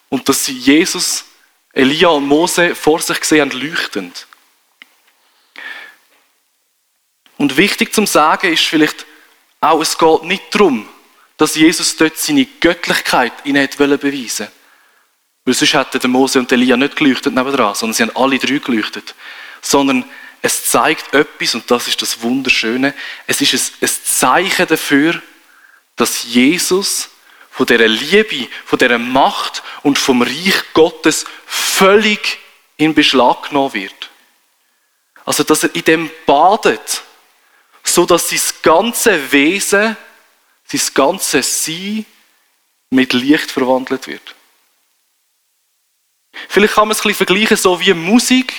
und 0.10 0.28
dass 0.30 0.46
sie 0.46 0.54
Jesus, 0.54 1.26
Elia 1.74 2.10
und 2.10 2.28
Mose 2.28 2.76
vor 2.76 3.00
sich 3.00 3.20
gesehen 3.20 3.42
haben, 3.42 3.60
leuchtend. 3.60 4.28
Und 7.38 7.58
wichtig 7.58 7.94
zum 7.94 8.08
Sagen 8.08 8.52
ist 8.52 8.64
vielleicht 8.64 9.06
auch, 9.60 9.82
es 9.82 9.98
geht 9.98 10.24
nicht 10.24 10.44
darum, 10.54 10.88
dass 11.38 11.56
Jesus 11.56 11.96
dort 11.96 12.18
seine 12.18 12.46
Göttlichkeit 12.46 13.34
ihnen 13.44 13.58
hätte 13.58 13.78
beweisen 13.78 14.48
Weil 15.46 15.54
sonst 15.54 15.74
hätten 15.74 16.12
Mose 16.12 16.40
und 16.40 16.52
Elia 16.52 16.76
nicht 16.78 16.96
geleuchtet 16.96 17.34
nebenan, 17.34 17.76
sondern 17.76 17.94
sie 17.94 18.04
haben 18.04 18.16
alle 18.16 18.40
drei 18.40 18.58
geleuchtet. 18.58 19.14
Sondern 19.62 20.04
es 20.42 20.66
zeigt 20.66 21.14
etwas, 21.14 21.56
und 21.56 21.70
das 21.70 21.88
ist 21.88 22.02
das 22.02 22.22
Wunderschöne, 22.22 22.94
es 23.28 23.42
ist 23.42 23.76
ein, 23.82 23.90
Zeichen 24.04 24.68
dafür, 24.68 25.22
dass 25.96 26.24
Jesus 26.24 27.10
von 27.58 27.66
dieser 27.66 27.88
Liebe, 27.88 28.48
von 28.66 28.78
dieser 28.78 29.00
Macht 29.00 29.64
und 29.82 29.98
vom 29.98 30.22
Reich 30.22 30.62
Gottes 30.74 31.26
völlig 31.48 32.38
in 32.78 32.94
Beschlag 32.94 33.50
genommen 33.50 33.74
wird. 33.74 34.12
Also, 35.26 35.44
dass 35.44 35.64
er 35.64 35.74
in 35.74 35.84
dem 35.84 36.12
badet, 36.28 37.02
so 37.84 38.06
dass 38.06 38.30
sein 38.30 38.42
ganze 38.62 39.32
Wesen, 39.32 39.98
sein 40.66 40.82
ganze 40.94 41.42
Sein 41.42 42.06
mit 42.92 43.14
Licht 43.14 43.50
verwandelt 43.50 44.06
wird. 44.06 44.36
Vielleicht 46.48 46.76
kann 46.76 46.88
man 46.88 46.92
es 46.92 47.00
ein 47.00 47.10
bisschen 47.10 47.26
vergleichen, 47.26 47.58
so 47.58 47.80
wie 47.80 47.96
Musik 47.96 48.54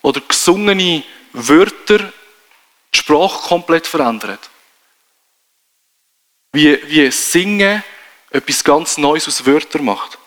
oder 0.00 0.22
gesungene 0.22 1.04
Wörter 1.34 2.10
die 2.94 2.98
Sprache 2.98 3.48
komplett 3.48 3.86
verändert. 3.86 4.48
Wie, 6.52 6.78
wie 6.88 7.10
Singen 7.10 7.82
etwas 8.30 8.64
ganz 8.64 8.96
Neues 8.96 9.28
aus 9.28 9.46
Wörtern 9.46 9.84
macht. 9.84 10.18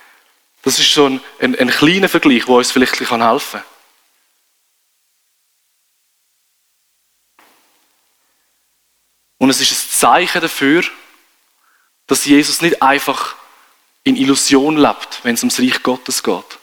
Das 0.62 0.80
ist 0.80 0.94
so 0.94 1.08
ein, 1.08 1.22
ein, 1.40 1.58
ein 1.58 1.70
kleiner 1.70 2.10
Vergleich, 2.10 2.46
der 2.46 2.56
uns 2.56 2.72
vielleicht 2.72 3.00
helfen 3.00 3.20
kann. 3.20 3.64
Und 9.38 9.50
es 9.50 9.60
ist 9.60 9.72
ein 9.72 9.90
Zeichen 9.90 10.42
dafür, 10.42 10.84
dass 12.08 12.24
Jesus 12.24 12.62
nicht 12.62 12.82
einfach 12.82 13.36
in 14.06 14.16
Illusion 14.16 14.78
lebt, 14.78 15.20
wenn 15.24 15.36
es 15.36 15.44
ums 15.44 15.60
Reich 15.60 15.84
Gottes 15.84 16.24
geht, 16.24 16.60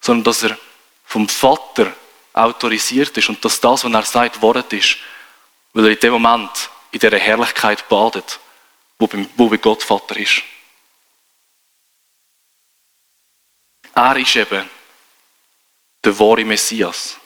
sondern 0.00 0.24
dass 0.24 0.42
er 0.42 0.58
vom 1.04 1.28
Vater 1.28 1.92
autorisiert 2.32 3.16
ist 3.16 3.28
und 3.28 3.44
dass 3.44 3.60
das, 3.60 3.84
was 3.84 3.92
er 3.92 4.02
sagt, 4.02 4.42
Wort 4.42 4.72
ist, 4.72 4.96
weil 5.72 5.84
er 5.84 5.92
in 5.92 6.00
dem 6.00 6.12
Moment 6.14 6.70
in 6.90 6.98
dieser 6.98 7.18
Herrlichkeit 7.18 7.88
badet, 7.88 8.40
wo 8.98 9.48
bei 9.48 9.56
Gott 9.58 9.82
Vater 9.82 10.16
ist. 10.16 10.42
Er 13.94 14.16
ist 14.16 14.36
eben 14.36 14.68
der 16.04 16.18
wahre 16.18 16.44
Messias. 16.44 17.16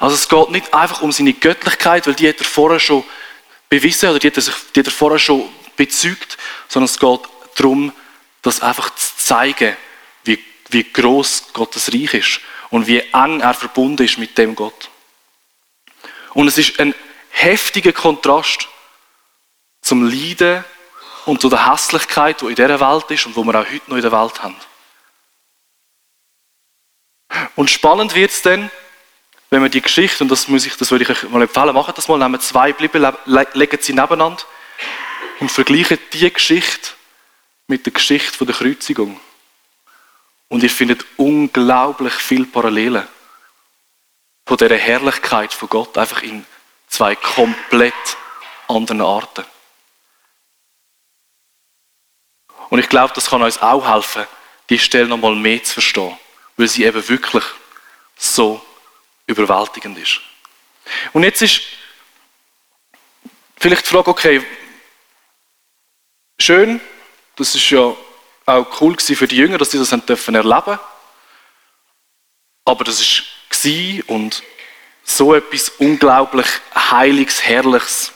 Also 0.00 0.14
es 0.14 0.28
geht 0.28 0.50
nicht 0.50 0.74
einfach 0.74 1.02
um 1.02 1.12
seine 1.12 1.32
Göttlichkeit, 1.32 2.06
weil 2.06 2.14
die 2.14 2.28
hat 2.28 2.38
er 2.38 2.44
vorher 2.44 2.80
schon 2.80 3.04
bewiesen 3.68 4.10
oder 4.10 4.18
die 4.18 4.28
hat 4.28 4.36
er, 4.36 4.42
sich, 4.42 4.54
die 4.74 4.80
hat 4.80 4.86
er 4.86 4.92
vorher 4.92 5.18
schon 5.18 5.48
bezeugt, 5.76 6.36
sondern 6.68 6.86
es 6.86 6.98
geht 6.98 7.20
darum, 7.56 7.92
das 8.42 8.60
einfach 8.60 8.94
zu 8.94 9.16
zeigen, 9.16 9.76
wie, 10.24 10.42
wie 10.70 10.84
groß 10.84 11.52
Gottes 11.52 11.92
Reich 11.92 12.14
ist 12.14 12.40
und 12.70 12.86
wie 12.86 13.00
eng 13.00 13.40
er 13.40 13.54
verbunden 13.54 14.04
ist 14.04 14.18
mit 14.18 14.36
dem 14.36 14.54
Gott. 14.54 14.90
Und 16.34 16.48
es 16.48 16.58
ist 16.58 16.78
ein 16.80 16.94
heftiger 17.30 17.92
Kontrast 17.92 18.68
zum 19.88 20.04
Leiden 20.04 20.64
und 21.24 21.40
zu 21.40 21.48
der 21.48 21.72
Hässlichkeit, 21.72 22.42
die 22.42 22.46
in 22.46 22.54
dieser 22.54 22.78
Welt 22.78 23.10
ist 23.10 23.24
und 23.24 23.34
wo 23.36 23.42
wir 23.42 23.58
auch 23.58 23.66
heute 23.66 23.88
noch 23.88 23.96
in 23.96 24.02
der 24.02 24.12
Welt 24.12 24.42
haben. 24.42 24.56
Und 27.56 27.70
spannend 27.70 28.14
wird 28.14 28.30
es 28.30 28.42
dann, 28.42 28.70
wenn 29.48 29.62
wir 29.62 29.70
die 29.70 29.80
Geschichte, 29.80 30.22
und 30.22 30.30
das, 30.30 30.46
muss 30.48 30.66
ich, 30.66 30.76
das 30.76 30.90
würde 30.90 31.04
ich 31.04 31.10
euch 31.10 31.30
mal 31.30 31.40
empfehlen, 31.40 31.74
machen 31.74 31.94
das 31.96 32.06
mal, 32.06 32.18
nehmen 32.18 32.38
zwei 32.40 32.74
Bibel, 32.74 33.16
legen 33.54 33.78
sie 33.80 33.94
nebeneinander 33.94 34.42
und 35.40 35.50
vergleichen 35.50 35.98
die 36.12 36.30
Geschichte 36.30 36.90
mit 37.66 37.86
der 37.86 37.94
Geschichte 37.94 38.44
der 38.44 38.54
Kreuzigung. 38.54 39.18
Und 40.48 40.62
ihr 40.62 40.70
findet 40.70 41.04
unglaublich 41.16 42.12
viele 42.12 42.44
Parallelen 42.44 43.06
von 44.46 44.56
dieser 44.58 44.76
Herrlichkeit 44.76 45.54
von 45.54 45.68
Gott, 45.70 45.96
einfach 45.96 46.22
in 46.22 46.44
zwei 46.88 47.16
komplett 47.16 47.94
anderen 48.66 49.00
Arten. 49.00 49.44
Und 52.70 52.78
ich 52.78 52.88
glaube, 52.88 53.14
das 53.14 53.30
kann 53.30 53.42
uns 53.42 53.60
auch 53.60 53.88
helfen, 53.88 54.26
die 54.68 54.78
Stelle 54.78 55.06
noch 55.06 55.16
mal 55.16 55.34
mehr 55.34 55.62
zu 55.62 55.74
verstehen, 55.74 56.16
weil 56.56 56.68
sie 56.68 56.84
eben 56.84 57.08
wirklich 57.08 57.44
so 58.16 58.64
überwältigend 59.26 59.98
ist. 59.98 60.20
Und 61.12 61.22
jetzt 61.22 61.42
ist 61.42 61.60
vielleicht 63.58 63.86
die 63.86 63.90
Frage, 63.90 64.10
okay, 64.10 64.44
schön, 66.38 66.80
das 67.36 67.54
ist 67.54 67.70
ja 67.70 67.94
auch 68.46 68.80
cool 68.80 68.98
für 68.98 69.28
die 69.28 69.36
Jünger, 69.36 69.58
dass 69.58 69.70
sie 69.70 69.78
das 69.78 69.90
dürfen 70.06 70.34
erleben 70.34 70.78
aber 72.68 72.84
das 72.84 73.00
war 73.00 74.08
und 74.08 74.42
so 75.02 75.34
etwas 75.34 75.70
unglaublich 75.78 76.46
Heiliges, 76.74 77.42
Herrliches, 77.42 78.12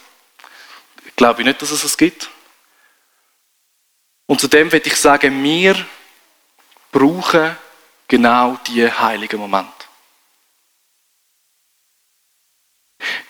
glaube 1.17 1.41
ich 1.41 1.47
nicht, 1.47 1.63
dass 1.63 1.71
es 1.71 1.85
es 1.85 1.97
gibt. 1.97 2.29
Und 4.27 4.41
zudem 4.41 4.71
würde 4.71 4.89
ich 4.89 4.97
sagen, 4.97 5.43
wir 5.43 5.75
brauchen 6.91 7.57
genau 8.09 8.59
diese 8.67 8.99
heiligen 8.99 9.41
Momente. 9.41 9.73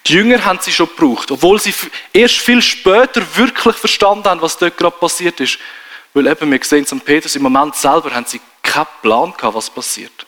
Die 0.07 0.15
Jünger 0.15 0.45
haben 0.45 0.59
sie 0.61 0.73
schon 0.73 0.89
gebraucht, 0.89 1.31
obwohl 1.31 1.61
sie 1.61 1.73
erst 2.13 2.39
viel 2.39 2.61
später 2.61 3.25
wirklich 3.37 3.77
verstanden 3.77 4.25
haben, 4.25 4.43
was 4.43 4.59
dort 4.59 4.77
gerade 4.77 4.97
passiert 4.97 5.41
ist. 5.41 5.59
Weil 6.13 6.27
eben, 6.27 6.51
wir 6.51 6.63
sehen 6.65 6.85
St. 6.85 7.05
Petrus, 7.05 7.37
im 7.37 7.43
Moment 7.43 7.75
selber 7.77 8.13
haben 8.13 8.27
sie 8.27 8.41
keinen 8.63 8.87
Plan 9.01 9.33
gehabt, 9.33 9.55
was 9.55 9.71
passiert. 9.71 10.27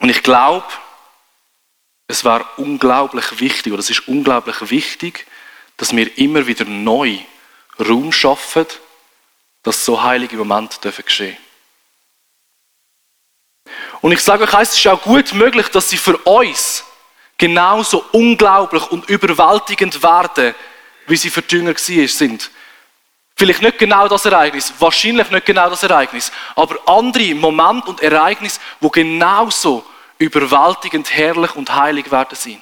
Und 0.00 0.08
ich 0.08 0.22
glaube, 0.22 0.66
es 2.08 2.24
war 2.24 2.58
unglaublich 2.58 3.38
wichtig, 3.38 3.72
oder 3.72 3.80
es 3.80 3.90
ist 3.90 4.08
unglaublich 4.08 4.70
wichtig, 4.70 5.26
dass 5.80 5.96
wir 5.96 6.18
immer 6.18 6.46
wieder 6.46 6.66
neu 6.66 7.16
Raum 7.78 8.12
schaffen, 8.12 8.66
dass 9.62 9.82
so 9.82 10.02
heilige 10.02 10.36
Momente 10.36 10.78
dürfen 10.78 11.06
geschehen 11.06 11.38
Und 14.02 14.12
ich 14.12 14.20
sage 14.20 14.44
euch, 14.44 14.52
es 14.60 14.76
ist 14.76 14.86
auch 14.88 15.00
gut 15.00 15.32
möglich, 15.32 15.68
dass 15.68 15.88
sie 15.88 15.96
für 15.96 16.18
uns 16.18 16.84
genauso 17.38 18.04
unglaublich 18.12 18.90
und 18.90 19.08
überwältigend 19.08 20.02
werden, 20.02 20.54
wie 21.06 21.16
sie 21.16 21.30
für 21.30 21.40
die 21.40 22.06
sind. 22.08 22.50
Vielleicht 23.34 23.62
nicht 23.62 23.78
genau 23.78 24.06
das 24.06 24.26
Ereignis, 24.26 24.74
wahrscheinlich 24.78 25.30
nicht 25.30 25.46
genau 25.46 25.70
das 25.70 25.82
Ereignis, 25.82 26.30
aber 26.56 26.76
andere 26.84 27.34
Momente 27.34 27.88
und 27.88 28.02
Ereignisse, 28.02 28.60
wo 28.80 28.90
genauso 28.90 29.82
überwältigend 30.18 31.10
herrlich 31.10 31.56
und 31.56 31.74
heilig 31.74 32.10
werden 32.10 32.36
sein. 32.36 32.60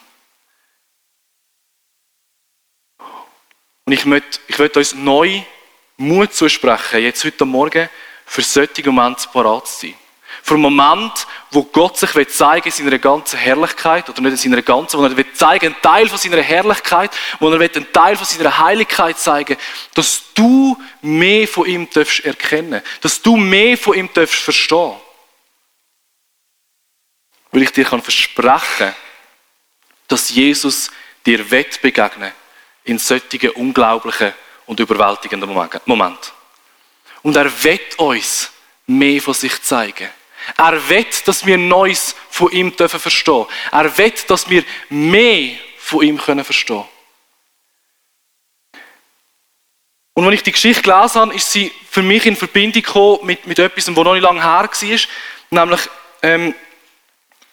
Und 3.89 3.93
ich 3.95 4.05
möchte, 4.05 4.39
ich 4.49 4.59
möchte 4.59 4.81
uns 4.81 4.95
neu 4.95 5.41
Mut 5.97 6.35
zusprechen, 6.35 7.01
jetzt 7.01 7.25
heute 7.25 7.47
Morgen, 7.47 7.89
für 8.27 8.43
solche 8.43 8.83
Momente 8.85 9.27
parat 9.33 9.67
zu 9.67 9.87
sein. 9.87 9.95
Für 10.43 10.55
einen 10.57 10.63
Moment, 10.65 11.27
wo 11.53 11.63
Gott 11.63 11.97
sich 11.97 12.11
zeigen 12.29 12.67
will 12.67 12.73
in 12.77 12.85
seiner 12.85 12.99
ganzen 12.99 13.39
Herrlichkeit, 13.39 14.07
oder 14.11 14.21
nicht 14.21 14.33
in 14.33 14.37
seiner 14.37 14.61
ganzen, 14.61 15.01
wo 15.01 15.05
er 15.05 15.17
will 15.17 15.33
zeigen, 15.33 15.73
einen 15.73 15.81
Teil 15.81 16.07
von 16.07 16.19
seiner 16.19 16.43
Herrlichkeit, 16.43 17.13
wo 17.41 17.49
er 17.49 17.59
will 17.59 17.71
einen 17.75 17.91
Teil 17.91 18.15
von 18.15 18.27
seiner 18.27 18.59
Heiligkeit 18.59 19.19
zeigen, 19.19 19.57
dass 19.95 20.35
du 20.35 20.77
mehr 21.01 21.49
von 21.49 21.65
ihm 21.65 21.89
darfst 21.89 22.27
erkennen, 22.27 22.83
dass 23.01 23.23
du 23.23 23.39
mehr 23.39 23.79
von 23.79 23.97
ihm 23.97 24.11
darfst 24.13 24.43
verstehen. 24.43 24.97
Weil 27.53 27.63
ich 27.63 27.73
dir 27.73 27.87
kann 27.87 28.03
versprechen, 28.03 28.95
dass 30.09 30.29
Jesus 30.29 30.91
dir 31.25 31.51
wird 31.51 31.81
begegnen 31.81 32.33
in 32.89 32.99
solchen 32.99 33.51
unglaublichen 33.51 34.33
und 34.67 34.81
überwältigenden 34.81 35.51
Momenten. 35.51 36.33
Und 37.23 37.37
er 37.37 37.63
wird 37.63 37.99
uns 37.99 38.51
mehr 38.87 39.21
von 39.21 39.35
sich 39.35 39.63
zeigen. 39.63 40.09
Er 40.57 40.89
will, 40.89 41.07
dass 41.27 41.45
wir 41.45 41.59
Neues 41.59 42.15
von 42.31 42.51
ihm 42.53 42.75
dürfen 42.75 43.01
verstehen. 43.01 43.47
Er 43.71 43.99
will, 43.99 44.15
dass 44.27 44.49
wir 44.49 44.65
mehr 44.89 45.57
von 45.79 46.03
ihm 46.03 46.19
können 46.19 46.45
verstehen. 46.45 46.85
Und 50.15 50.27
wenn 50.27 50.33
ich 50.33 50.43
die 50.43 50.53
Geschichte 50.53 50.83
gelesen 50.83 51.21
habe, 51.21 51.35
ist 51.35 51.53
sie 51.53 51.71
für 51.91 52.03
mich 52.03 52.27
in 52.27 52.35
Verbindung 52.35 52.83
gekommen 52.83 53.19
mit, 53.23 53.47
mit 53.47 53.59
etwas, 53.59 53.87
was 53.87 53.95
noch 53.95 54.15
nicht 54.15 54.23
lange 54.23 54.43
her 54.43 54.69
war, 54.69 54.99
nämlich 55.51 55.81
ähm, 56.23 56.55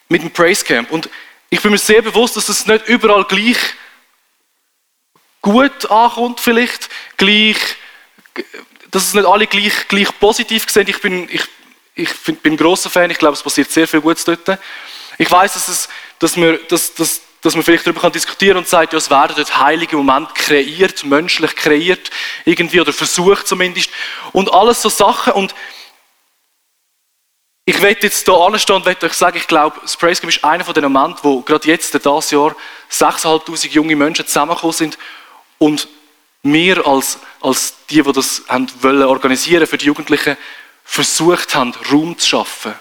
mit 0.07 0.23
dem 0.23 0.31
Praise 0.31 0.63
Camp. 0.63 0.91
Und 0.91 1.09
ich 1.49 1.61
bin 1.61 1.71
mir 1.71 1.77
sehr 1.77 2.01
bewusst, 2.01 2.37
dass 2.37 2.49
es 2.49 2.65
nicht 2.65 2.87
überall 2.87 3.25
gleich 3.25 3.57
gut 5.45 5.91
ankommt, 5.91 6.39
vielleicht 6.39 6.89
gleich, 7.17 7.57
dass 8.89 9.03
es 9.03 9.13
nicht 9.13 9.27
alle 9.27 9.45
gleich, 9.45 9.87
gleich 9.87 10.19
positiv 10.19 10.67
sehen. 10.67 10.87
Ich 10.87 10.99
bin, 10.99 11.29
ich, 11.31 11.43
ich 11.93 12.09
bin 12.41 12.53
ein 12.53 12.57
grosser 12.57 12.89
Fan, 12.89 13.11
ich 13.11 13.19
glaube, 13.19 13.35
es 13.35 13.43
passiert 13.43 13.69
sehr 13.69 13.87
viel 13.87 14.01
Gutes 14.01 14.25
dort. 14.25 14.59
Ich 15.19 15.29
weiß, 15.29 15.53
dass, 15.53 15.67
es, 15.67 15.89
dass, 16.17 16.35
wir, 16.35 16.57
dass, 16.67 16.95
dass, 16.95 17.21
dass 17.41 17.53
man 17.53 17.63
vielleicht 17.63 17.85
darüber 17.85 18.09
diskutieren 18.09 18.55
kann 18.55 18.63
und 18.63 18.67
sagt, 18.67 18.93
ja, 18.93 18.97
es 18.97 19.11
werden 19.11 19.35
dort 19.37 19.59
heilige 19.59 19.97
Momente 19.97 20.33
kreiert, 20.33 21.03
menschlich 21.03 21.55
kreiert, 21.55 22.09
irgendwie, 22.43 22.81
oder 22.81 22.91
versucht 22.91 23.47
zumindest. 23.47 23.91
Und 24.31 24.51
alles 24.51 24.81
so 24.81 24.89
Sachen. 24.89 25.33
Und 25.33 25.53
ich 27.65 27.79
werde 27.83 28.01
jetzt 28.01 28.25
hier 28.25 28.33
anstehen 28.33 28.77
und 28.77 28.87
euch 28.87 29.13
sagen, 29.13 29.37
ich 29.37 29.45
glaube, 29.45 29.77
das 29.79 29.95
Praise 29.95 30.21
Camp 30.21 30.33
ist 30.33 30.43
einer 30.43 30.65
von 30.65 30.73
den 30.73 30.91
Momenten, 30.91 31.19
wo 31.21 31.41
gerade 31.41 31.67
jetzt, 31.67 31.93
dieses 31.93 32.31
Jahr, 32.31 32.55
6'500 32.91 33.67
junge 33.69 33.95
Menschen 33.95 34.25
zusammengekommen 34.25 34.73
sind 34.73 34.97
und 35.57 35.87
wir 36.43 36.85
als, 36.85 37.19
als 37.41 37.75
die, 37.89 38.01
die 38.01 38.11
das 38.11 38.43
haben 38.47 38.67
wollen 38.81 39.03
organisieren 39.03 39.67
für 39.67 39.77
die 39.77 39.85
Jugendlichen, 39.85 40.37
versucht 40.83 41.55
haben, 41.55 41.73
Raum 41.91 42.17
zu 42.17 42.27
schaffen 42.27 42.75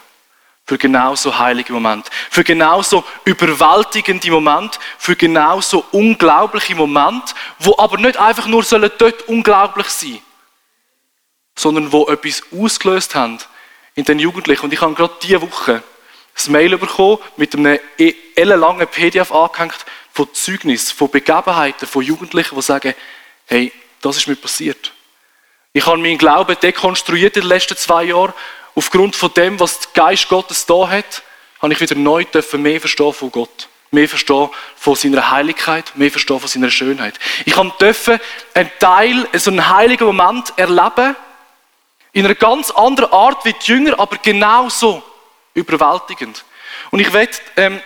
für 0.65 0.77
genauso 0.79 1.37
heilige 1.37 1.73
Momente, 1.73 2.09
für 2.31 2.43
genauso 2.43 3.03
überwältigende 3.23 4.31
Momente, 4.31 4.79
für 4.97 5.15
genauso 5.15 5.85
unglaubliche 5.91 6.75
Momente, 6.75 7.35
wo 7.59 7.75
aber 7.77 7.97
nicht 7.97 8.17
einfach 8.17 8.47
nur 8.47 8.63
sollen 8.63 8.89
dort 8.97 9.27
unglaublich 9.27 9.87
sein, 9.87 10.19
sondern 11.55 11.91
wo 11.91 12.07
etwas 12.07 12.41
ausgelöst 12.51 13.13
haben 13.13 13.37
in 13.93 14.05
den 14.05 14.17
Jugendlichen. 14.17 14.65
Und 14.65 14.73
ich 14.73 14.81
habe 14.81 14.95
gerade 14.95 15.13
diese 15.21 15.41
Woche 15.41 15.83
ein 16.37 16.51
Mail 16.51 16.77
bekommen 16.77 17.19
mit 17.37 17.55
einem 17.55 17.79
e- 17.99 18.15
ellenlangen 18.35 18.87
PDF 18.87 19.31
angehängt 19.31 19.85
von 20.15 20.33
Zeugnis, 20.33 20.93
von 20.93 21.11
Begebenheiten, 21.11 21.85
von 21.85 22.01
Jugendlichen, 22.01 22.55
die 22.55 22.61
sagen, 22.61 22.95
hey, 23.47 23.73
das 24.01 24.15
ist 24.15 24.27
mir 24.27 24.37
passiert. 24.37 24.93
Ich 25.73 25.85
habe 25.85 25.97
meinen 25.97 26.17
Glauben 26.17 26.55
dekonstruiert 26.57 27.35
in 27.35 27.41
den 27.41 27.49
letzten 27.49 27.75
zwei 27.75 28.05
Jahren. 28.05 28.33
Aufgrund 28.75 29.13
von 29.17 29.33
dem, 29.33 29.59
was 29.59 29.81
der 29.81 29.89
Geist 29.93 30.29
Gottes 30.29 30.65
da 30.65 30.87
hat, 30.87 31.21
habe 31.61 31.73
ich 31.73 31.81
wieder 31.81 31.95
neu 31.95 32.25
mehr 32.53 32.79
verstehen 32.79 33.11
von 33.11 33.29
Gott. 33.29 33.67
Mehr 33.91 34.07
verstehen 34.07 34.49
von 34.77 34.95
seiner 34.95 35.31
Heiligkeit, 35.31 35.91
mehr 35.95 36.11
verstehen 36.11 36.39
von 36.39 36.47
seiner 36.47 36.71
Schönheit. 36.71 37.19
Ich 37.43 37.53
durfte 37.53 38.21
einen 38.53 38.71
Teil, 38.79 39.27
so 39.33 39.51
einen 39.51 39.69
heiligen 39.69 40.05
Moment 40.05 40.53
erleben, 40.55 41.17
in 42.13 42.23
einer 42.23 42.35
ganz 42.35 42.71
anderen 42.71 43.11
Art 43.11 43.43
wie 43.43 43.51
die 43.51 43.69
Jünger, 43.69 43.99
aber 43.99 44.15
genauso 44.15 45.03
überwältigend. 45.53 46.45
Und 46.91 47.01
ich 47.01 47.11
werde 47.11 47.33
ähm, 47.57 47.81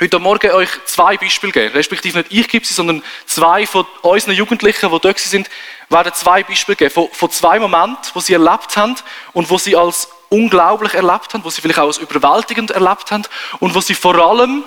heute 0.00 0.18
Morgen 0.18 0.50
euch 0.52 0.68
zwei 0.84 1.16
Beispiele 1.16 1.52
geben. 1.52 1.74
Respektive 1.74 2.18
nicht 2.18 2.32
ich 2.32 2.48
gebe 2.48 2.64
sie, 2.64 2.74
sondern 2.74 3.02
zwei 3.26 3.66
von 3.66 3.86
unseren 4.02 4.34
Jugendlichen, 4.34 4.90
die 4.90 5.00
dort 5.00 5.18
sind, 5.18 5.48
werden 5.88 6.12
zwei 6.14 6.42
Beispiele 6.42 6.76
geben. 6.76 6.90
Von, 6.90 7.08
von 7.10 7.30
zwei 7.30 7.58
Momenten, 7.58 8.10
wo 8.14 8.20
sie 8.20 8.34
erlebt 8.34 8.76
haben 8.76 8.96
und 9.32 9.50
wo 9.50 9.58
sie 9.58 9.76
als 9.76 10.08
unglaublich 10.28 10.94
erlebt 10.94 11.32
haben, 11.34 11.44
wo 11.44 11.50
sie 11.50 11.60
vielleicht 11.60 11.78
auch 11.78 11.86
als 11.86 11.98
überwältigend 11.98 12.70
erlebt 12.70 13.10
haben 13.10 13.24
und 13.60 13.74
wo 13.74 13.80
sie 13.80 13.94
vor 13.94 14.14
allem 14.16 14.64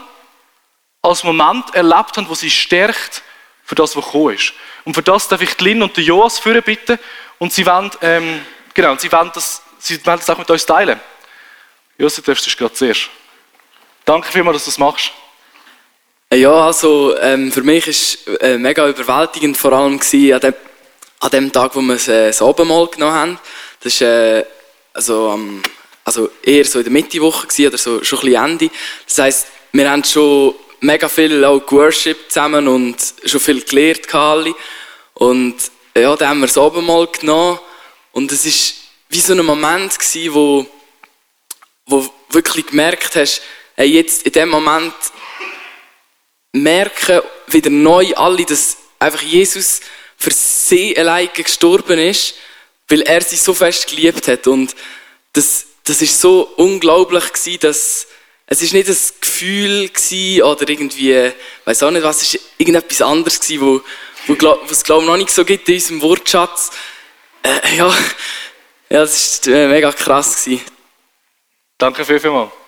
als 1.01 1.23
Moment 1.23 1.73
erlebt 1.75 2.17
haben, 2.17 2.29
wo 2.29 2.35
sie 2.35 2.49
stärkt 2.49 3.21
für 3.63 3.75
das, 3.75 3.95
was 3.95 4.05
gekommen 4.05 4.35
ist. 4.35 4.53
Und 4.85 4.93
für 4.93 5.03
das 5.03 5.27
darf 5.27 5.41
ich 5.41 5.59
Lynn 5.61 5.83
und 5.83 5.95
den 5.95 6.03
Joas 6.03 6.39
führen 6.39 6.63
bitten 6.63 6.97
und 7.37 7.53
sie 7.53 7.65
wollen, 7.65 7.91
ähm, 8.01 8.45
genau, 8.73 8.95
sie 8.97 9.11
wollen 9.11 9.31
das 9.33 9.61
sie 9.79 10.05
wollen 10.05 10.19
das 10.19 10.29
auch 10.29 10.37
mit 10.37 10.49
uns 10.49 10.65
teilen. 10.65 10.99
Josef, 11.97 12.23
du 12.23 12.31
darfst 12.31 12.57
gerade 12.57 12.73
zuerst. 12.73 13.09
Danke 14.05 14.31
vielmals, 14.31 14.57
dass 14.57 14.65
du 14.65 14.71
das 14.71 14.77
machst. 14.77 15.11
Ja, 16.31 16.67
also 16.67 17.17
ähm, 17.19 17.51
für 17.51 17.63
mich 17.63 17.87
es 17.87 18.27
äh, 18.41 18.57
mega 18.57 18.87
überwältigend, 18.87 19.57
vor 19.57 19.73
allem 19.73 19.99
gewesen, 19.99 20.33
an, 20.33 20.39
dem, 20.41 20.53
an 21.19 21.31
dem 21.31 21.51
Tag, 21.51 21.75
wo 21.75 21.81
wir 21.81 21.95
äh, 21.95 22.27
das 22.27 22.41
Abendmahl 22.41 22.87
genommen 22.87 23.13
haben. 23.13 23.39
Das 23.81 23.99
war 24.01 24.07
äh, 24.07 24.45
also, 24.93 25.33
ähm, 25.33 25.63
also 26.03 26.29
eher 26.43 26.65
so 26.65 26.79
in 26.79 26.85
der 26.85 26.93
Mittewoche 26.93 27.47
gewesen, 27.47 27.67
oder 27.67 27.77
so, 27.77 28.03
schon 28.03 28.19
ein 28.19 28.25
bisschen 28.25 28.45
Ende. 28.45 28.69
Das 29.07 29.17
heisst, 29.17 29.47
wir 29.71 29.89
haben 29.89 30.03
schon 30.03 30.53
mega 30.81 31.09
viel 31.09 31.43
auch 31.43 31.61
zusammen 32.27 32.67
und 32.67 32.97
schon 33.25 33.39
viel 33.39 33.61
gelernt 33.63 34.13
alle. 34.13 34.53
Und 35.15 35.55
ja, 35.95 36.15
dann 36.15 36.29
haben 36.29 36.39
wir 36.41 36.47
das 36.47 36.57
Abendmahl 36.57 37.07
genommen 37.07 37.59
und 38.11 38.31
es 38.31 38.45
war 38.45 38.79
wie 39.09 39.19
so 39.19 39.33
ein 39.33 39.45
Moment 39.45 39.97
gewesen, 39.97 40.33
wo, 40.33 40.65
wo 41.87 42.09
wirklich 42.29 42.67
gemerkt 42.67 43.15
hast, 43.15 43.41
jetzt 43.85 44.23
in 44.23 44.31
dem 44.31 44.49
Moment 44.49 44.93
merken 46.51 47.21
wieder 47.47 47.69
neu 47.69 48.13
alle, 48.15 48.45
dass 48.45 48.77
einfach 48.99 49.21
Jesus 49.21 49.81
für 50.17 50.31
sie 50.31 50.97
alleine 50.97 51.29
gestorben 51.29 51.99
ist, 51.99 52.35
weil 52.87 53.01
er 53.03 53.21
sie 53.21 53.37
so 53.37 53.53
fest 53.53 53.87
geliebt 53.87 54.27
hat. 54.27 54.47
Und 54.47 54.75
das, 55.33 55.65
das 55.83 56.01
ist 56.01 56.19
so 56.19 56.51
unglaublich 56.57 57.31
gewesen, 57.31 57.59
dass 57.61 58.07
es 58.51 58.63
ist 58.63 58.73
nicht 58.73 58.89
ein 58.89 58.97
Gefühl 59.21 59.89
gewesen 59.89 60.41
oder 60.41 60.67
irgendwie, 60.67 61.31
weiß 61.65 61.83
auch 61.83 61.91
nicht 61.91 62.01
was, 62.01 62.23
es 62.23 62.33
ist 62.33 62.43
irgendetwas 62.57 63.01
anderes 63.01 63.39
gewesen, 63.39 63.61
wo, 63.61 63.81
wo, 64.25 64.59
was 64.67 64.83
glaube 64.83 65.05
noch 65.05 65.17
nicht 65.17 65.29
so 65.29 65.45
gibt 65.45 65.69
in 65.69 65.75
unserem 65.75 66.01
Wortschatz. 66.01 66.71
Äh, 67.43 67.77
ja, 67.77 67.87
ja, 68.89 69.01
das 69.01 69.45
war 69.45 69.53
äh, 69.53 69.67
mega 69.67 69.91
krass 69.91 70.43
gewesen. 70.43 70.65
Danke 71.77 72.03
viel, 72.03 72.19
vielmals. 72.19 72.58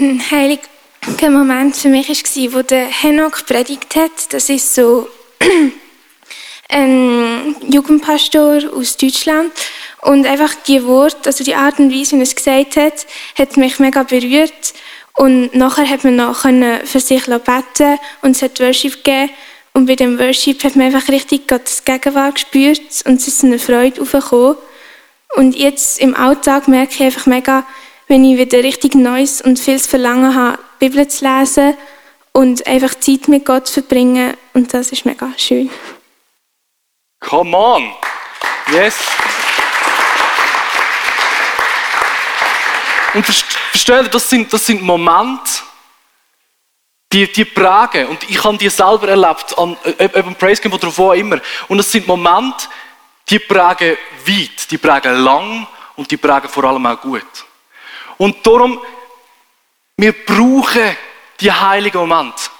Ein 0.00 0.22
heiliger 0.30 1.28
Moment 1.28 1.76
für 1.76 1.88
mich 1.88 2.08
war, 2.08 2.52
wo 2.52 2.62
der 2.62 2.86
Henok 2.86 3.44
predigt 3.46 3.96
hat. 3.96 4.32
Das 4.32 4.48
ist 4.48 4.72
so 4.72 5.08
ein 6.68 7.56
Jugendpastor 7.68 8.60
aus 8.76 8.96
Deutschland. 8.96 9.50
Und 10.02 10.24
einfach 10.24 10.54
die 10.68 10.84
Worte, 10.84 11.26
also 11.26 11.42
die 11.42 11.56
Art 11.56 11.80
und 11.80 11.92
Weise, 11.92 12.12
wie 12.12 12.20
er 12.20 12.22
es 12.22 12.36
gesagt 12.36 12.76
hat, 12.76 13.06
hat 13.36 13.56
mich 13.56 13.80
mega 13.80 14.04
berührt. 14.04 14.72
Und 15.16 15.52
nachher 15.56 15.88
hat 15.88 16.04
man 16.04 16.14
noch 16.14 16.42
für 16.42 17.00
sich 17.00 17.24
beten 17.24 17.98
und 18.22 18.36
es 18.36 18.42
hat 18.42 18.60
Worship 18.60 19.02
gegeben. 19.02 19.30
Und 19.72 19.86
bei 19.86 19.96
dem 19.96 20.16
Worship 20.20 20.62
hat 20.62 20.76
man 20.76 20.94
einfach 20.94 21.08
richtig 21.08 21.48
Gottes 21.48 21.84
Gegenwart 21.84 22.36
gespürt 22.36 23.02
und 23.04 23.20
es 23.20 23.26
ist 23.26 23.42
eine 23.42 23.58
Freude 23.58 24.00
aufgekommen. 24.00 24.58
Und 25.34 25.56
jetzt 25.56 25.98
im 25.98 26.14
Alltag 26.14 26.68
merke 26.68 26.94
ich 26.94 27.02
einfach 27.02 27.26
mega, 27.26 27.66
wenn 28.08 28.24
ich 28.24 28.38
wieder 28.38 28.64
richtig 28.64 28.94
Neues 28.94 29.42
und 29.42 29.58
viel 29.58 29.78
verlangen 29.78 30.34
habe, 30.34 30.58
die 30.80 30.88
Bibel 30.88 31.06
zu 31.06 31.24
lesen 31.24 31.76
und 32.32 32.66
einfach 32.66 32.94
Zeit 32.94 33.28
mit 33.28 33.44
Gott 33.44 33.66
zu 33.66 33.74
verbringen. 33.74 34.34
Und 34.54 34.72
das 34.72 34.90
ist 34.90 35.04
mega 35.04 35.30
schön. 35.36 35.70
Come 37.20 37.56
on! 37.56 37.92
Yes! 38.72 38.96
Und 43.14 43.24
versteht 43.24 44.04
ihr, 44.04 44.08
das 44.08 44.30
sind, 44.30 44.52
das 44.52 44.64
sind 44.64 44.82
Momente, 44.82 45.50
die, 47.12 47.30
die 47.30 47.44
prägen. 47.44 48.06
Und 48.08 48.28
ich 48.28 48.42
habe 48.42 48.56
die 48.56 48.68
selber 48.68 49.08
erlebt, 49.08 49.58
an, 49.58 49.76
eben 49.98 50.34
Praise 50.34 50.62
Camp 50.62 50.74
oder 50.74 50.96
wo 50.96 51.12
immer. 51.12 51.40
Und 51.68 51.78
es 51.78 51.90
sind 51.90 52.06
Momente, 52.06 52.68
die 53.28 53.38
prägen 53.38 53.96
weit, 54.26 54.70
die 54.70 54.78
prägen 54.78 55.24
lang 55.24 55.66
und 55.96 56.10
die 56.10 56.16
prägen 56.16 56.48
vor 56.48 56.64
allem 56.64 56.86
auch 56.86 57.00
gut. 57.00 57.47
Und 58.18 58.46
darum, 58.46 58.80
wir 59.96 60.12
brauchen 60.12 60.96
die 61.40 61.52
heiligen 61.52 61.98
Momente. 61.98 62.50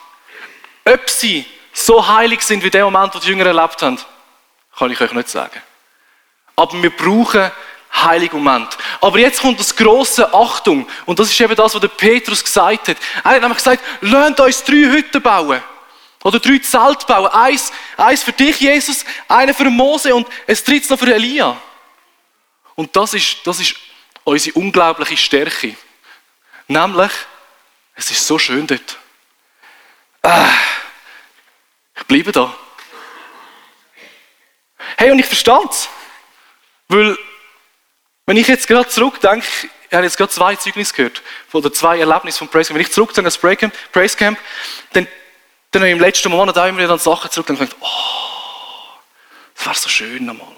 Ob 0.85 1.11
sie 1.11 1.45
so 1.73 2.07
heilig 2.07 2.43
sind 2.43 2.63
wie 2.63 2.71
der 2.71 2.85
Moment, 2.85 3.15
wo 3.15 3.19
die 3.19 3.29
Jünger 3.29 3.47
erlebt 3.47 3.83
haben, 3.83 3.99
kann 4.77 4.91
ich 4.91 5.01
euch 5.01 5.13
nicht 5.13 5.29
sagen. 5.29 5.61
Aber 6.57 6.83
wir 6.83 6.91
brauchen 6.91 7.51
heilige 7.95 8.37
Moment. 8.37 8.77
Aber 9.01 9.19
jetzt 9.19 9.41
kommt 9.41 9.61
das 9.61 9.75
große 9.75 10.33
Achtung. 10.33 10.89
Und 11.07 11.19
das 11.19 11.31
ist 11.31 11.41
eben 11.41 11.55
das, 11.55 11.75
was 11.75 11.81
der 11.81 11.89
Petrus 11.89 12.43
gesagt 12.43 12.89
hat. 12.89 12.97
Er 13.25 13.31
hat 13.33 13.41
nämlich 13.41 13.59
gesagt, 13.59 13.83
lernt 14.01 14.41
uns 14.41 14.63
drei 14.65 14.77
Hütten 14.77 15.23
bauen. 15.23 15.63
Oder 16.25 16.41
drei 16.41 16.59
Zelte 16.59 17.07
bauen. 17.07 17.29
Eins, 17.29 17.73
eins 17.97 18.23
für 18.23 18.33
dich, 18.33 18.61
Jesus, 18.61 19.05
eine 19.29 19.55
für 19.55 19.71
Mose 19.71 20.15
und 20.15 20.27
ein 20.47 20.57
drittes 20.57 20.91
noch 20.91 20.99
für 20.99 21.15
Elia. 21.15 21.57
Und 22.75 22.95
das 22.95 23.15
ist, 23.15 23.47
das 23.47 23.61
ist 23.61 23.77
unsere 24.29 24.59
unglaubliche 24.59 25.17
Stärke. 25.17 25.77
Nämlich, 26.67 27.13
es 27.95 28.11
ist 28.11 28.27
so 28.27 28.39
schön 28.39 28.67
dort. 28.67 28.99
Ah, 30.23 30.51
ich 31.97 32.05
bleibe 32.05 32.33
da. 32.33 32.55
Hey, 34.97 35.11
und 35.11 35.19
ich 35.19 35.27
verstehe 35.27 35.61
es. 35.71 35.89
Weil, 36.89 37.17
wenn 38.27 38.37
ich 38.37 38.49
jetzt 38.49 38.67
gerade 38.67 38.89
zurückdenke, 38.89 39.47
ich 39.89 39.95
habe 39.95 40.05
jetzt 40.05 40.19
gerade 40.19 40.31
zwei 40.31 40.57
Zeugnisse 40.57 40.95
gehört, 40.95 41.23
oder 41.53 41.73
zwei 41.73 41.99
Erlebnisse 41.99 42.39
von 42.39 42.49
Praise 42.49 42.69
Camp. 42.69 42.79
Wenn 42.79 42.87
ich 42.87 42.93
zurückdenke 42.93 43.21
an 43.21 43.25
das 43.25 43.39
Praise 43.93 44.17
Camp, 44.17 44.39
dann, 44.93 45.07
dann 45.71 45.83
habe 45.83 45.89
ich 45.89 45.97
im 45.97 46.01
letzten 46.01 46.31
Monat 46.31 46.59
auch 46.59 46.67
immer 46.67 46.79
wieder 46.79 46.93
an 46.93 46.99
Sachen 46.99 47.31
zurück 47.31 47.49
und 47.49 47.59
gedacht, 47.59 47.77
oh, 47.81 47.89
das 49.55 49.67
wäre 49.67 49.75
so 49.77 49.89
schön 49.89 50.27
nochmal. 50.27 50.58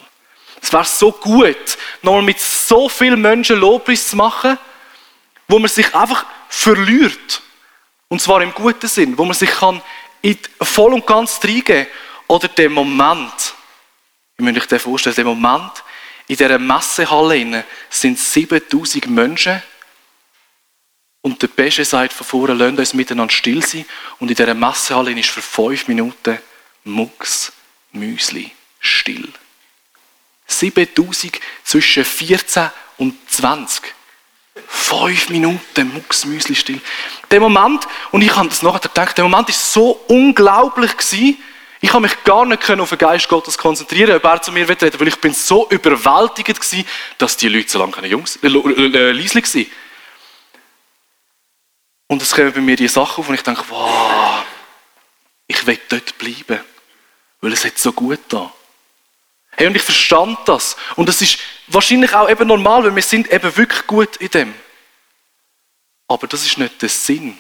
Es 0.63 0.73
wäre 0.73 0.85
so 0.85 1.13
gut, 1.13 1.79
nochmal 2.03 2.23
mit 2.23 2.41
so 2.41 2.89
vielen 2.89 3.21
Menschen 3.21 3.59
Lobpreis 3.59 4.09
zu 4.09 4.17
machen, 4.17 4.59
wo 5.49 5.59
man 5.59 5.69
sich 5.69 5.95
einfach 5.95 6.27
verliert. 6.49 7.43
Und 8.09 8.21
zwar 8.21 8.43
im 8.43 8.53
guten 8.53 8.89
Sinn, 8.89 9.17
wo 9.17 9.25
man 9.25 9.35
sich 9.35 9.51
kann 9.51 9.81
in 10.23 10.39
voll 10.61 10.93
und 10.93 11.07
ganz 11.07 11.41
reingeben 11.43 11.87
Oder 12.27 12.49
der 12.49 12.69
Moment, 12.69 13.55
ich 14.37 14.45
möchte 14.45 14.61
euch 14.61 14.67
den 14.67 14.79
vorstellen, 14.79 15.17
der 15.17 15.25
Moment, 15.25 15.73
in 16.27 16.37
dieser 16.37 16.59
Messehalle 16.59 17.65
sind 17.89 18.19
7000 18.19 19.09
Menschen 19.09 19.63
und 21.23 21.43
der 21.43 21.49
Beste 21.49 21.85
sagt 21.85 22.13
von 22.13 22.27
vorne, 22.27 22.55
lasst 22.55 22.79
uns 22.79 22.95
miteinander 22.95 23.33
still 23.33 23.63
sein. 23.65 23.85
Und 24.19 24.31
in 24.31 24.37
dieser 24.37 24.55
Messehalle 24.55 25.13
ist 25.13 25.29
für 25.29 25.43
fünf 25.43 25.89
Minuten 25.89 26.39
Mucks, 26.85 27.53
Müsli 27.93 28.53
still. 28.79 29.29
7000 30.51 31.41
zwischen 31.65 32.05
14 32.05 32.71
und 32.99 33.17
20. 33.31 33.95
Fünf 34.67 35.29
Minuten 35.31 35.95
Mucksmüsli 35.95 36.55
still. 36.55 36.81
Der 37.31 37.41
Moment, 37.41 37.87
und 38.11 38.23
ich 38.23 38.35
habe 38.35 38.49
das 38.49 38.63
nachher 38.63 38.81
gedacht, 38.81 39.17
der 39.17 39.25
Moment 39.25 39.49
ist 39.49 39.73
so 39.73 39.93
unglaublich 40.09 40.97
gewesen, 40.97 41.39
ich 41.83 41.93
habe 41.93 42.03
mich 42.03 42.25
gar 42.25 42.45
nicht 42.45 42.69
auf 42.71 42.91
den 42.91 42.99
Geist 42.99 43.29
Gottes 43.29 43.57
konzentrieren, 43.57 44.15
ob 44.15 44.25
er 44.25 44.43
zu 44.43 44.53
mir 44.53 44.69
reden 44.69 45.01
weil 45.01 45.09
ich 45.09 45.17
bin 45.17 45.33
so 45.33 45.67
überwältigt 45.71 46.61
gewesen, 46.61 46.87
dass 47.17 47.39
die 47.39 47.49
Leute 47.49 47.71
so 47.71 47.79
lange 47.79 47.93
keine 47.93 48.09
Jungs, 48.09 48.37
äh, 48.37 48.49
äh, 48.49 48.53
waren. 48.53 49.67
Und 52.09 52.23
es 52.23 52.35
kommen 52.35 52.53
bei 52.53 52.61
mir 52.61 52.77
die 52.77 52.89
Sachen 52.89 53.23
auf 53.23 53.29
und 53.29 53.35
ich 53.35 53.43
denke, 53.43 53.65
wow, 53.69 54.45
ich 55.47 55.67
will 55.67 55.79
dort 55.89 56.19
bleiben, 56.19 56.61
weil 57.41 57.53
es 57.53 57.65
hat 57.65 57.79
so 57.79 57.93
gut 57.93 58.21
da. 58.29 58.53
Hey, 59.53 59.67
und 59.67 59.77
ich 59.77 59.83
verstand 59.83 60.39
das. 60.47 60.77
Und 60.97 61.09
das 61.09 61.21
ist 61.21 61.39
wahrscheinlich 61.67 62.15
auch 62.15 62.29
eben 62.29 62.47
normal, 62.47 62.85
weil 62.85 62.95
wir 62.95 63.03
sind 63.03 63.31
eben 63.33 63.57
wirklich 63.57 63.87
gut 63.87 64.17
in 64.17 64.31
dem. 64.31 64.55
Aber 66.09 66.27
das 66.27 66.45
ist 66.45 66.59
nicht 66.59 66.81
der 66.83 66.89
Sinn 66.89 67.39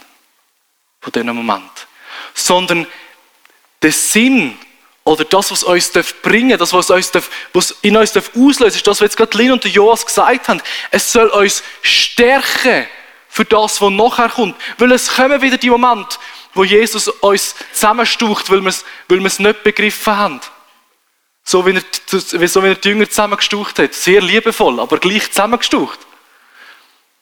von 1.01 1.13
diesem 1.13 1.35
Moment. 1.35 1.87
Sondern 2.35 2.87
der 3.83 3.93
Sinn 3.93 4.59
oder 5.05 5.25
das, 5.25 5.51
was 5.51 5.65
uns 5.65 5.91
bringen 6.23 6.59
das, 6.59 6.73
was, 6.73 6.91
uns 6.91 7.11
was 7.53 7.71
in 7.83 7.97
uns 7.97 8.17
auslösen 8.17 8.77
ist 8.77 8.87
das, 8.87 9.01
was 9.01 9.07
jetzt 9.07 9.17
gerade 9.17 9.37
Lin 9.37 9.53
und 9.53 9.65
Joas 9.65 10.05
gesagt 10.05 10.49
haben. 10.49 10.63
Es 10.91 11.11
soll 11.11 11.29
uns 11.29 11.63
stärken 11.83 12.87
für 13.29 13.45
das, 13.45 13.81
was 13.81 13.91
nachher 13.91 14.29
kommt. 14.29 14.57
Weil 14.79 14.93
es 14.93 15.15
kommen 15.17 15.41
wieder 15.41 15.57
die 15.57 15.71
Momente, 15.71 16.19
wo 16.55 16.65
Jesus 16.65 17.09
uns 17.09 17.55
zusammenstucht, 17.73 18.51
weil 18.51 18.61
wir 18.61 18.69
es, 18.69 18.85
weil 19.09 19.19
wir 19.19 19.27
es 19.27 19.39
nicht 19.39 19.63
begriffen 19.63 20.17
haben. 20.17 20.41
So 21.43 21.67
wie, 21.67 21.75
er, 21.75 21.83
so 22.49 22.63
wie 22.63 22.69
er 22.69 22.75
die 22.75 22.89
Jünger 22.89 23.09
zusammengestucht 23.09 23.79
hat. 23.79 23.95
Sehr 23.95 24.21
liebevoll, 24.21 24.79
aber 24.79 24.99
gleich 24.99 25.31
zusammengestucht. 25.31 25.99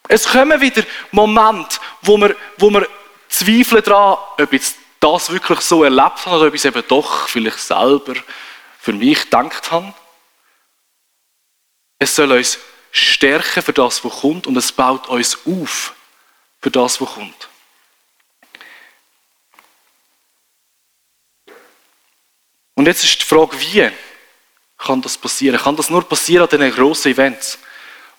Es 0.08 0.28
kommen 0.28 0.60
wieder 0.60 0.82
Momente, 1.12 1.78
wo 2.02 2.16
wir, 2.16 2.34
wo 2.56 2.70
wir 2.70 2.88
zweifeln 3.28 3.82
daran, 3.82 4.18
ob 4.38 4.52
jetzt 4.52 4.76
das 5.00 5.30
wirklich 5.30 5.60
so 5.60 5.84
erlebt 5.84 6.26
habe 6.26 6.36
oder 6.36 6.48
ob 6.48 6.54
ich 6.54 6.60
es 6.60 6.64
eben 6.64 6.82
doch 6.88 7.28
vielleicht 7.28 7.60
selber 7.60 8.14
für 8.80 8.92
mich 8.92 9.22
gedacht 9.24 9.70
habe. 9.70 9.94
Es 11.98 12.14
soll 12.16 12.32
uns 12.32 12.58
stärken 12.90 13.62
für 13.62 13.72
das, 13.72 14.04
was 14.04 14.20
kommt 14.20 14.46
und 14.46 14.56
es 14.56 14.72
baut 14.72 15.08
uns 15.08 15.38
auf 15.46 15.94
für 16.60 16.70
das, 16.70 17.00
was 17.00 17.14
kommt. 17.14 17.48
Und 22.74 22.86
jetzt 22.86 23.04
ist 23.04 23.20
die 23.20 23.24
Frage, 23.24 23.58
wie? 23.60 23.90
Kann 24.78 25.02
das 25.02 25.18
passieren. 25.18 25.58
Kann 25.58 25.76
das 25.76 25.90
nur 25.90 26.08
passieren 26.08 26.44
an 26.44 26.48
diesen 26.48 26.74
grossen 26.74 27.12
Events, 27.12 27.58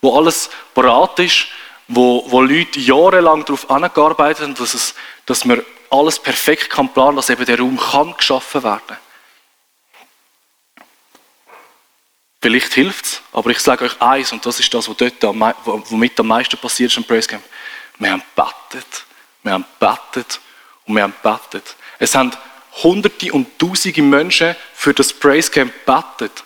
wo 0.02 0.18
alles 0.18 0.50
parat 0.74 1.18
ist, 1.20 1.48
wo, 1.88 2.24
wo 2.30 2.42
Leute 2.42 2.80
jahrelang 2.80 3.46
darauf 3.46 3.70
angearbeitet 3.72 4.44
haben, 4.44 4.56
dass, 4.56 4.74
es, 4.74 4.94
dass 5.26 5.46
man 5.46 5.64
alles 5.90 6.20
perfekt 6.20 6.70
kann 6.70 6.94
planen, 6.94 7.16
dass 7.16 7.30
eben 7.30 7.46
der 7.46 7.60
Raum 7.60 7.80
kann 7.80 8.14
geschaffen 8.16 8.64
werden. 8.64 8.98
Vielleicht 12.42 12.74
hilft 12.74 13.06
es, 13.06 13.22
aber 13.34 13.50
ich 13.50 13.60
sage 13.60 13.86
euch 13.86 14.02
eins, 14.02 14.32
und 14.32 14.46
das 14.46 14.60
ist 14.60 14.74
das, 14.74 14.88
was 14.88 14.96
dort 14.96 15.24
am, 15.26 15.54
womit 15.66 16.18
am 16.20 16.28
meisten 16.28 16.58
passiert 16.58 16.92
ist 16.92 16.98
am 16.98 17.04
Praise 17.04 17.28
Camp. 17.28 17.44
Wir 17.98 18.12
haben 18.12 18.24
betet, 18.34 19.06
wir 19.44 19.54
haben 19.54 19.66
betet 19.78 20.40
und 20.86 20.96
wir 20.96 21.04
haben 21.04 21.16
betet. 21.22 21.76
Es 21.98 22.16
haben 22.16 22.32
Hunderte 22.82 23.34
und 23.34 23.60
Tausende 23.60 24.02
Menschen 24.02 24.56
für 24.74 24.94
das 24.94 25.12
Praise 25.12 25.52
Camp 25.52 25.74
betet 25.86 26.44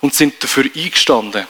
und 0.00 0.14
sind 0.14 0.42
dafür 0.42 0.64
eingestanden. 0.64 1.46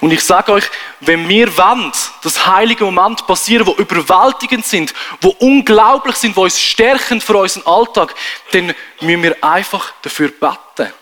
Und 0.00 0.12
ich 0.12 0.22
sage 0.22 0.52
euch, 0.52 0.64
wenn 1.00 1.28
wir 1.28 1.56
wollen, 1.56 1.92
dass 2.22 2.46
heilige 2.46 2.84
Momente 2.84 3.24
passieren, 3.24 3.66
wo 3.66 3.74
überwältigend 3.74 4.66
sind, 4.66 4.92
wo 5.20 5.28
unglaublich 5.38 6.16
sind, 6.16 6.36
wo 6.36 6.42
uns 6.42 6.60
stärken 6.60 7.20
für 7.20 7.36
unseren 7.36 7.66
Alltag, 7.66 8.14
dann 8.50 8.74
müssen 9.00 9.22
wir 9.22 9.44
einfach 9.44 9.92
dafür 10.02 10.28
beten. 10.28 10.92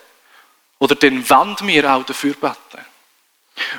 Oder 0.78 0.94
dann 0.94 1.28
wollen 1.28 1.56
wir 1.62 1.92
auch 1.92 2.04
dafür 2.04 2.34
beten. 2.34 2.84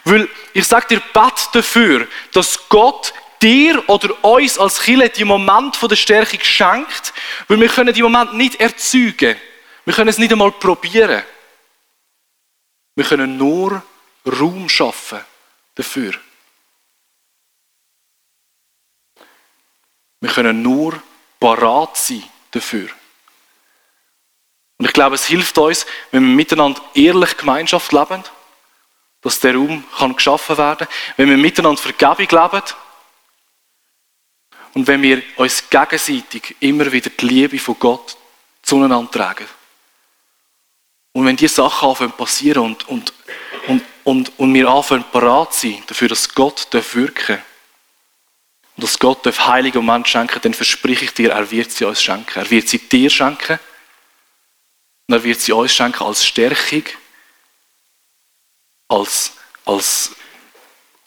Weil 0.03 0.27
ich 0.53 0.65
sage 0.65 0.87
dir, 0.87 1.01
bet 1.13 1.49
dafür, 1.53 2.07
dass 2.33 2.67
Gott 2.67 3.13
dir 3.41 3.87
oder 3.87 4.23
uns 4.23 4.57
als 4.57 4.81
Chile 4.81 5.09
die 5.09 5.23
Moment 5.23 5.75
von 5.75 5.87
der 5.87 5.95
Stärkung 5.95 6.39
schenkt, 6.41 7.13
weil 7.47 7.59
wir 7.59 7.69
können 7.69 7.93
die 7.93 8.01
Moment 8.01 8.33
nicht 8.33 8.59
erzeugen. 8.59 9.37
Wir 9.85 9.93
können 9.93 10.09
es 10.09 10.17
nicht 10.17 10.31
einmal 10.31 10.51
probieren. 10.51 11.23
Wir 12.99 13.05
können 13.05 13.37
nur 13.37 13.81
Raum 14.25 14.67
schaffen 14.67 15.21
dafür. 15.75 16.11
Wir 20.19 20.29
können 20.29 20.61
nur 20.61 21.01
parat 21.39 21.95
sein 21.95 22.25
dafür. 22.51 22.89
Und 24.77 24.85
ich 24.85 24.91
glaube, 24.91 25.15
es 25.15 25.27
hilft 25.27 25.57
uns, 25.57 25.85
wenn 26.11 26.27
wir 26.27 26.35
miteinander 26.35 26.81
ehrlich 26.93 27.37
Gemeinschaft 27.37 27.93
leben, 27.93 28.21
dass 29.21 29.39
der 29.39 29.55
Raum 29.55 29.81
kann 29.97 30.17
geschaffen 30.17 30.57
werden 30.57 30.85
kann, 30.85 31.15
wenn 31.15 31.29
wir 31.29 31.37
miteinander 31.37 31.81
Vergebung 31.81 32.17
leben 32.17 32.63
und 34.73 34.87
wenn 34.87 35.01
wir 35.01 35.23
uns 35.37 35.69
gegenseitig 35.69 36.57
immer 36.59 36.91
wieder 36.91 37.11
die 37.11 37.25
Liebe 37.25 37.59
von 37.59 37.79
Gott 37.79 38.17
zueinander 38.61 39.09
tragen. 39.09 39.47
Und 41.13 41.25
wenn 41.25 41.35
diese 41.35 41.55
Sachen 41.55 41.89
anfangen 41.89 42.11
passieren 42.11 42.63
und, 42.63 42.87
und, 42.87 43.13
und, 43.67 43.83
und, 44.03 44.39
und 44.39 44.53
wir 44.53 44.67
anfangen 44.69 45.03
parat 45.11 45.53
sein 45.53 45.83
dafür, 45.87 46.07
dass 46.07 46.33
Gott 46.33 46.67
wirken 46.71 47.37
darf 47.37 47.43
und 48.75 48.83
dass 48.83 48.99
Gott 48.99 49.25
heilige 49.25 49.81
Moment 49.81 50.07
schenken 50.07 50.39
dann 50.41 50.53
verspreche 50.53 51.05
ich 51.05 51.13
dir, 51.13 51.31
er 51.31 51.51
wird 51.51 51.71
sie 51.71 51.85
uns 51.85 52.01
schenken. 52.01 52.39
Er 52.39 52.49
wird 52.49 52.69
sie 52.69 52.79
dir 52.79 53.09
schenken 53.09 53.59
und 55.07 55.15
er 55.15 55.23
wird 55.23 55.41
sie 55.41 55.51
uns 55.51 55.73
schenken 55.73 56.03
als 56.03 56.25
Stärkung, 56.25 56.83
als, 58.87 59.33
als 59.65 60.15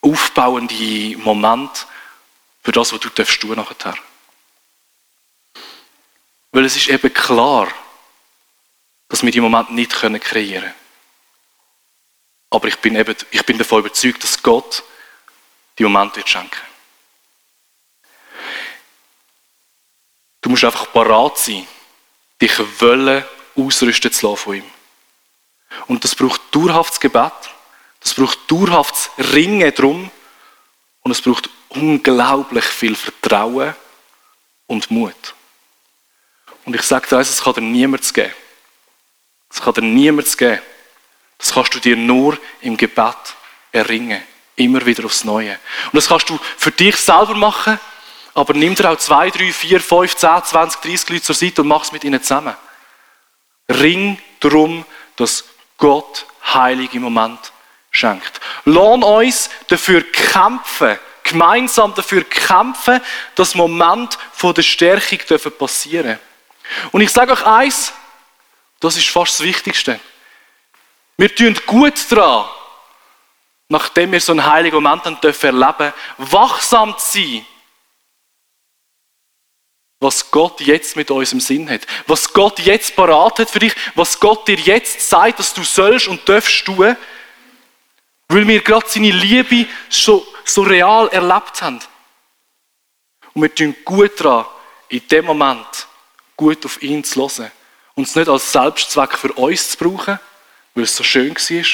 aufbauende 0.03 1.17
Moment 1.19 1.87
für 2.63 2.73
das, 2.73 2.93
was 2.93 3.01
du 3.01 3.09
darfst 3.09 3.41
tun 3.41 3.57
nachher. 3.57 3.95
Weil 6.51 6.65
es 6.67 6.77
ist 6.77 6.89
eben 6.89 7.13
klar, 7.15 7.69
dass 9.23 9.27
wir 9.27 9.31
die 9.31 9.41
Moment 9.41 9.71
nicht 9.71 9.93
kreieren 9.93 10.21
können. 10.21 10.75
Aber 12.51 12.67
ich 12.67 12.77
bin, 12.79 12.97
eben, 12.97 13.15
ich 13.31 13.47
bin 13.47 13.57
davon 13.57 13.79
überzeugt, 13.79 14.21
dass 14.25 14.43
Gott 14.43 14.83
die 15.79 15.85
Moment 15.85 16.17
wird 16.17 16.29
schenken. 16.29 16.61
Du 20.41 20.51
musst 20.51 20.65
einfach 20.65 20.93
parat 20.93 21.39
sein, 21.39 21.69
dich 22.41 22.53
wollen 22.81 23.25
ausrüsten 23.55 24.11
zu 24.11 24.29
lassen 24.29 24.43
von 24.43 24.55
ihm. 24.57 24.65
Und 25.87 26.03
das 26.03 26.17
braucht 26.17 26.41
dauerhaftes 26.51 26.99
Gebet, 26.99 27.33
das 28.01 28.15
braucht 28.15 28.51
dauerhaftes 28.51 29.09
Ringen 29.35 29.73
drum 29.73 30.11
und 31.03 31.13
es 31.13 31.23
braucht 31.23 31.49
unglaublich 31.69 32.65
viel 32.65 32.97
Vertrauen 32.97 33.77
und 34.67 34.91
Mut. 34.91 35.35
Und 36.65 36.75
ich 36.75 36.83
sage 36.83 37.07
dir 37.09 37.19
eins, 37.19 37.31
es 37.31 37.41
kann 37.41 37.55
dir 37.55 37.61
niemand 37.61 38.13
geben. 38.13 38.35
Es 39.53 39.61
kann 39.61 39.75
dir 39.75 39.83
niemand 39.83 40.37
geben. 40.39 40.61
Das 41.39 41.53
kannst 41.53 41.75
du 41.75 41.81
dir 41.81 41.97
nur 41.97 42.39
im 42.61 42.77
Gebet 42.77 43.17
erringen. 43.73 44.23
Immer 44.57 44.85
wieder 44.87 45.05
aufs 45.05 45.25
Neue. 45.25 45.59
Und 45.87 45.95
das 45.97 46.09
kannst 46.09 46.29
du 46.29 46.39
für 46.57 46.71
dich 46.71 46.97
selber 46.97 47.35
machen, 47.35 47.81
aber 48.35 48.55
nimm 48.55 48.75
dir 48.75 48.91
auch 48.91 48.99
zwei, 48.99 49.31
drei, 49.31 49.53
vier, 49.53 49.81
fünf, 49.81 50.15
zehn, 50.15 50.45
zwanzig, 50.45 50.81
dreißig 50.81 51.09
Leute 51.09 51.23
zur 51.23 51.35
Seite 51.35 51.63
und 51.63 51.69
mach 51.69 51.83
es 51.83 51.93
mit 51.93 52.05
ihnen 52.05 52.23
zusammen. 52.23 52.55
Ring 53.69 54.19
darum, 54.41 54.85
dass 55.17 55.45
Gott 55.79 56.27
heilige 56.53 57.01
Moment 57.01 57.53
schenkt. 57.91 58.41
Lohn 58.65 59.03
uns 59.03 59.51
dafür 59.69 60.03
kämpfen, 60.03 60.99
gemeinsam 61.25 61.95
dafür 61.95 62.25
kämpfen, 62.25 63.01
dass 63.35 63.55
Moment 63.55 64.19
von 64.33 64.55
der 64.55 64.63
Stärkung 64.63 65.19
passieren 65.59 66.07
dürfen. 66.07 66.21
Und 66.93 67.01
ich 67.01 67.11
sage 67.11 67.33
euch 67.33 67.45
eins, 67.45 67.93
das 68.83 68.97
ist 68.97 69.09
fast 69.09 69.39
das 69.39 69.47
Wichtigste. 69.47 69.99
Wir 71.17 71.35
tun 71.35 71.59
gut 71.67 71.95
daran, 72.11 72.49
nachdem 73.69 74.13
wir 74.13 74.21
so 74.21 74.33
einen 74.33 74.45
heiligen 74.45 74.83
Moment 74.83 75.07
erleben 75.07 75.21
dürfen, 75.23 75.93
wachsam 76.19 76.97
zu 76.99 77.19
sein 77.19 77.47
was 80.03 80.31
Gott 80.31 80.61
jetzt 80.61 80.97
mit 80.97 81.11
unserem 81.11 81.41
Sinn 81.41 81.71
hat. 81.71 81.87
Was 82.09 82.33
Gott 82.33 82.59
jetzt 82.59 82.97
parat 82.97 83.39
hat 83.39 83.49
für 83.49 83.61
dich, 83.61 83.73
was 83.95 84.19
Gott 84.19 84.49
dir 84.49 84.57
jetzt 84.57 85.09
sagt, 85.09 85.39
dass 85.39 85.55
du 85.55 85.63
sollst 85.63 86.09
und 86.09 86.29
darfst 86.29 86.65
tun, 86.65 86.97
weil 88.29 88.49
wir 88.49 88.61
gerade 88.61 88.87
seine 88.89 89.13
Liebe 89.13 89.67
so, 89.89 90.27
so 90.45 90.63
real 90.63 91.09
erlebt 91.09 91.63
haben. 91.63 91.81
Und 93.33 93.43
wir 93.43 93.55
tun 93.55 93.77
gut 93.85 94.21
daran, 94.21 94.47
in 94.89 95.07
dem 95.07 95.25
Moment 95.25 95.87
gut 96.37 96.65
auf 96.67 96.83
ihn 96.83 97.05
zu 97.05 97.21
hören. 97.21 97.53
Und 97.95 98.07
es 98.07 98.15
nicht 98.15 98.29
als 98.29 98.53
Selbstzweck 98.53 99.17
für 99.17 99.33
uns 99.33 99.71
zu 99.71 99.77
brauchen, 99.77 100.19
weil 100.75 100.85
es 100.85 100.97
so 100.97 101.05
schön 101.05 101.35
war, 101.35 101.65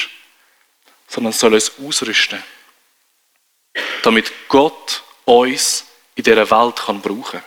sondern 1.07 1.33
soll 1.33 1.53
uns 1.53 1.71
ausrüsten, 1.79 2.43
damit 4.03 4.31
Gott 4.47 5.03
uns 5.25 5.85
in 6.15 6.23
dieser 6.23 6.49
Welt 6.51 6.75
kann 6.75 7.01
brauchen 7.01 7.23
kann. 7.31 7.43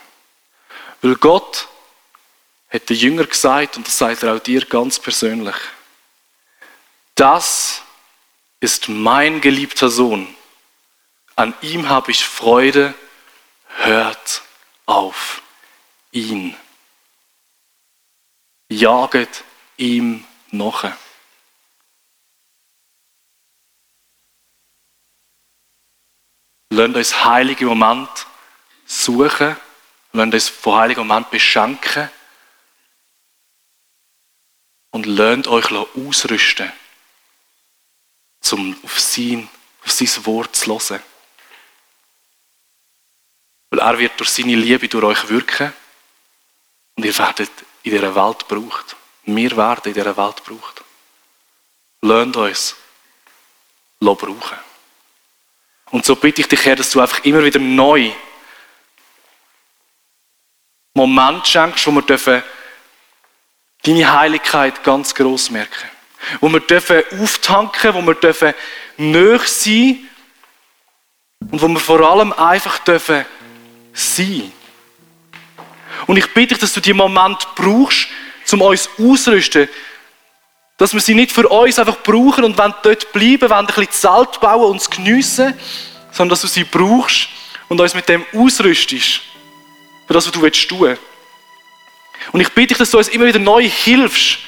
Weil 1.02 1.16
Gott 1.16 1.68
hat 2.70 2.88
den 2.88 2.96
Jünger 2.96 3.24
gesagt, 3.24 3.76
und 3.76 3.86
das 3.86 3.98
sagt 3.98 4.22
er 4.22 4.34
auch 4.34 4.38
dir 4.38 4.64
ganz 4.64 4.98
persönlich, 4.98 5.56
das 7.14 7.82
ist 8.60 8.88
mein 8.88 9.40
geliebter 9.40 9.90
Sohn. 9.90 10.34
An 11.36 11.54
ihm 11.60 11.88
habe 11.88 12.10
ich 12.10 12.24
Freude. 12.24 12.94
Hört 13.78 14.42
auf 14.86 15.42
ihn. 16.12 16.56
Jaget 18.72 19.44
ihm 19.76 20.24
noch. 20.50 20.84
Lasst 26.70 26.96
uns 26.96 27.24
heilige 27.24 27.66
Moment 27.66 28.26
suchen 28.86 29.56
lasst 30.12 30.34
uns 30.34 30.48
von 30.48 30.76
Heiligen 30.76 31.06
Moment 31.06 31.30
beschenken 31.30 32.10
und 34.90 35.06
lernt 35.06 35.48
euch 35.48 35.70
ausrüsten, 35.70 36.72
um 38.52 38.76
auf 38.84 39.00
sein, 39.00 39.48
auf 39.84 39.90
sein 39.90 40.26
Wort 40.26 40.54
zu 40.56 40.70
hören. 40.70 41.02
Weil 43.70 43.80
er 43.80 43.98
wird 43.98 44.20
durch 44.20 44.30
seine 44.30 44.54
Liebe 44.54 44.88
durch 44.88 45.04
euch 45.04 45.28
wirken 45.28 45.72
und 46.96 47.04
ihr 47.04 47.16
werdet 47.18 47.50
in 47.82 47.92
dieser 47.92 48.14
Welt 48.14 48.48
gebraucht. 48.48 48.96
Wir 49.24 49.56
werden 49.56 49.82
in 49.84 49.94
dieser 49.94 50.16
Welt 50.16 50.44
gebraucht. 50.44 50.82
Lernt 52.00 52.36
uns 52.36 52.76
brauchen. 54.00 54.58
Und 55.90 56.04
so 56.04 56.16
bitte 56.16 56.40
ich 56.40 56.48
dich, 56.48 56.64
Herr, 56.64 56.76
dass 56.76 56.90
du 56.90 57.00
einfach 57.00 57.24
immer 57.24 57.44
wieder 57.44 57.60
neu 57.60 58.10
Moment 60.94 61.46
schenkst, 61.46 61.86
wo 61.86 61.90
wir 61.92 62.02
dürfen 62.02 62.42
deine 63.82 64.12
Heiligkeit 64.12 64.82
ganz 64.84 65.14
groß 65.14 65.50
merken. 65.50 65.90
Wo 66.40 66.48
wir 66.48 66.60
dürfen 66.60 67.02
auftanken, 67.20 67.94
wo 67.94 68.02
wir 68.02 68.14
dürfen 68.14 68.54
nöch 68.98 69.48
sein 69.48 70.08
und 71.40 71.60
wo 71.60 71.68
wir 71.68 71.80
vor 71.80 72.00
allem 72.00 72.32
einfach 72.34 72.78
dürfen 72.78 73.24
sein. 73.92 74.52
Und 76.06 76.16
ich 76.16 76.32
bitte 76.34 76.48
dich, 76.48 76.58
dass 76.58 76.72
du 76.72 76.80
diesen 76.80 76.96
Moment 76.96 77.46
brauchst, 77.54 78.08
um 78.50 78.60
uns 78.60 78.88
auszurüsten, 78.98 79.68
Dass 80.78 80.94
wir 80.94 81.00
sie 81.00 81.14
nicht 81.14 81.32
für 81.32 81.48
uns 81.48 81.78
einfach 81.78 81.98
brauchen 82.02 82.44
und 82.44 82.58
wollen 82.58 82.74
dort 82.82 83.12
bleiben, 83.12 83.48
wollen 83.48 83.52
ein 83.52 83.66
bisschen 83.66 83.90
Zelt 83.90 84.40
bauen 84.40 84.72
und 84.72 84.80
es 84.80 84.90
geniessen, 84.90 85.54
sondern 86.10 86.30
dass 86.30 86.40
du 86.40 86.48
sie 86.48 86.64
brauchst 86.64 87.28
und 87.68 87.80
uns 87.80 87.94
mit 87.94 88.08
dem 88.08 88.24
ausrüstest, 88.34 89.20
für 90.06 90.14
das, 90.14 90.26
was 90.26 90.32
du 90.32 90.40
tun 90.40 90.42
willst. 90.42 91.02
Und 92.32 92.40
ich 92.40 92.48
bitte 92.50 92.68
dich, 92.68 92.78
dass 92.78 92.90
du 92.90 92.98
uns 92.98 93.08
immer 93.08 93.26
wieder 93.26 93.38
neu 93.38 93.68
hilfst, 93.68 94.38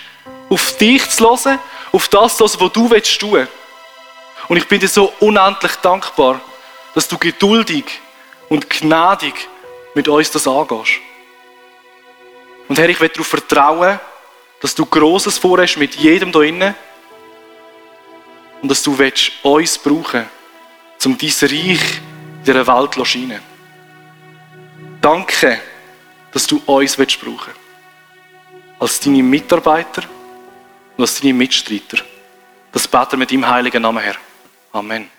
auf 0.48 0.76
dich 0.76 1.08
zu 1.08 1.24
hören, 1.24 1.58
auf 1.92 2.08
das 2.08 2.36
zu 2.36 2.44
hören, 2.44 2.60
was 2.60 2.72
du 2.72 2.90
willst 2.90 3.20
tun. 3.20 3.48
Und 4.48 4.56
ich 4.56 4.66
bin 4.68 4.80
dir 4.80 4.88
so 4.88 5.12
unendlich 5.20 5.72
dankbar, 5.76 6.40
dass 6.94 7.08
du 7.08 7.16
geduldig 7.16 7.84
und 8.48 8.68
gnädig 8.68 9.34
mit 9.94 10.08
uns 10.08 10.30
das 10.30 10.46
angehst. 10.46 11.00
Und 12.74 12.80
Herr, 12.80 12.88
ich 12.88 12.98
will 12.98 13.08
darauf 13.08 13.28
vertrauen, 13.28 14.00
dass 14.60 14.74
du 14.74 14.84
Großes 14.84 15.38
vorhast 15.38 15.76
mit 15.76 15.94
jedem 15.94 16.32
da 16.32 16.42
innen 16.42 16.74
und 18.60 18.68
dass 18.68 18.82
du 18.82 18.98
willst, 18.98 19.30
uns 19.44 19.78
brauchen, 19.78 20.26
um 21.04 21.16
dein 21.16 21.30
Reich 21.30 21.52
in 21.62 22.44
dieser 22.44 22.66
Welt 22.66 22.94
zu 22.94 23.04
scheinen. 23.04 23.40
Danke, 25.00 25.60
dass 26.32 26.48
du 26.48 26.60
uns 26.66 26.98
willst 26.98 27.20
brauchen 27.20 27.52
als 28.80 28.98
deine 28.98 29.22
Mitarbeiter 29.22 30.02
und 30.96 31.04
als 31.04 31.20
deine 31.20 31.32
Mitstreiter. 31.32 31.98
Das 32.72 32.88
beten 32.88 33.12
wir 33.12 33.18
mit 33.18 33.30
deinem 33.30 33.48
heiligen 33.48 33.82
Namen, 33.82 34.02
Herr. 34.02 34.16
Amen. 34.72 35.13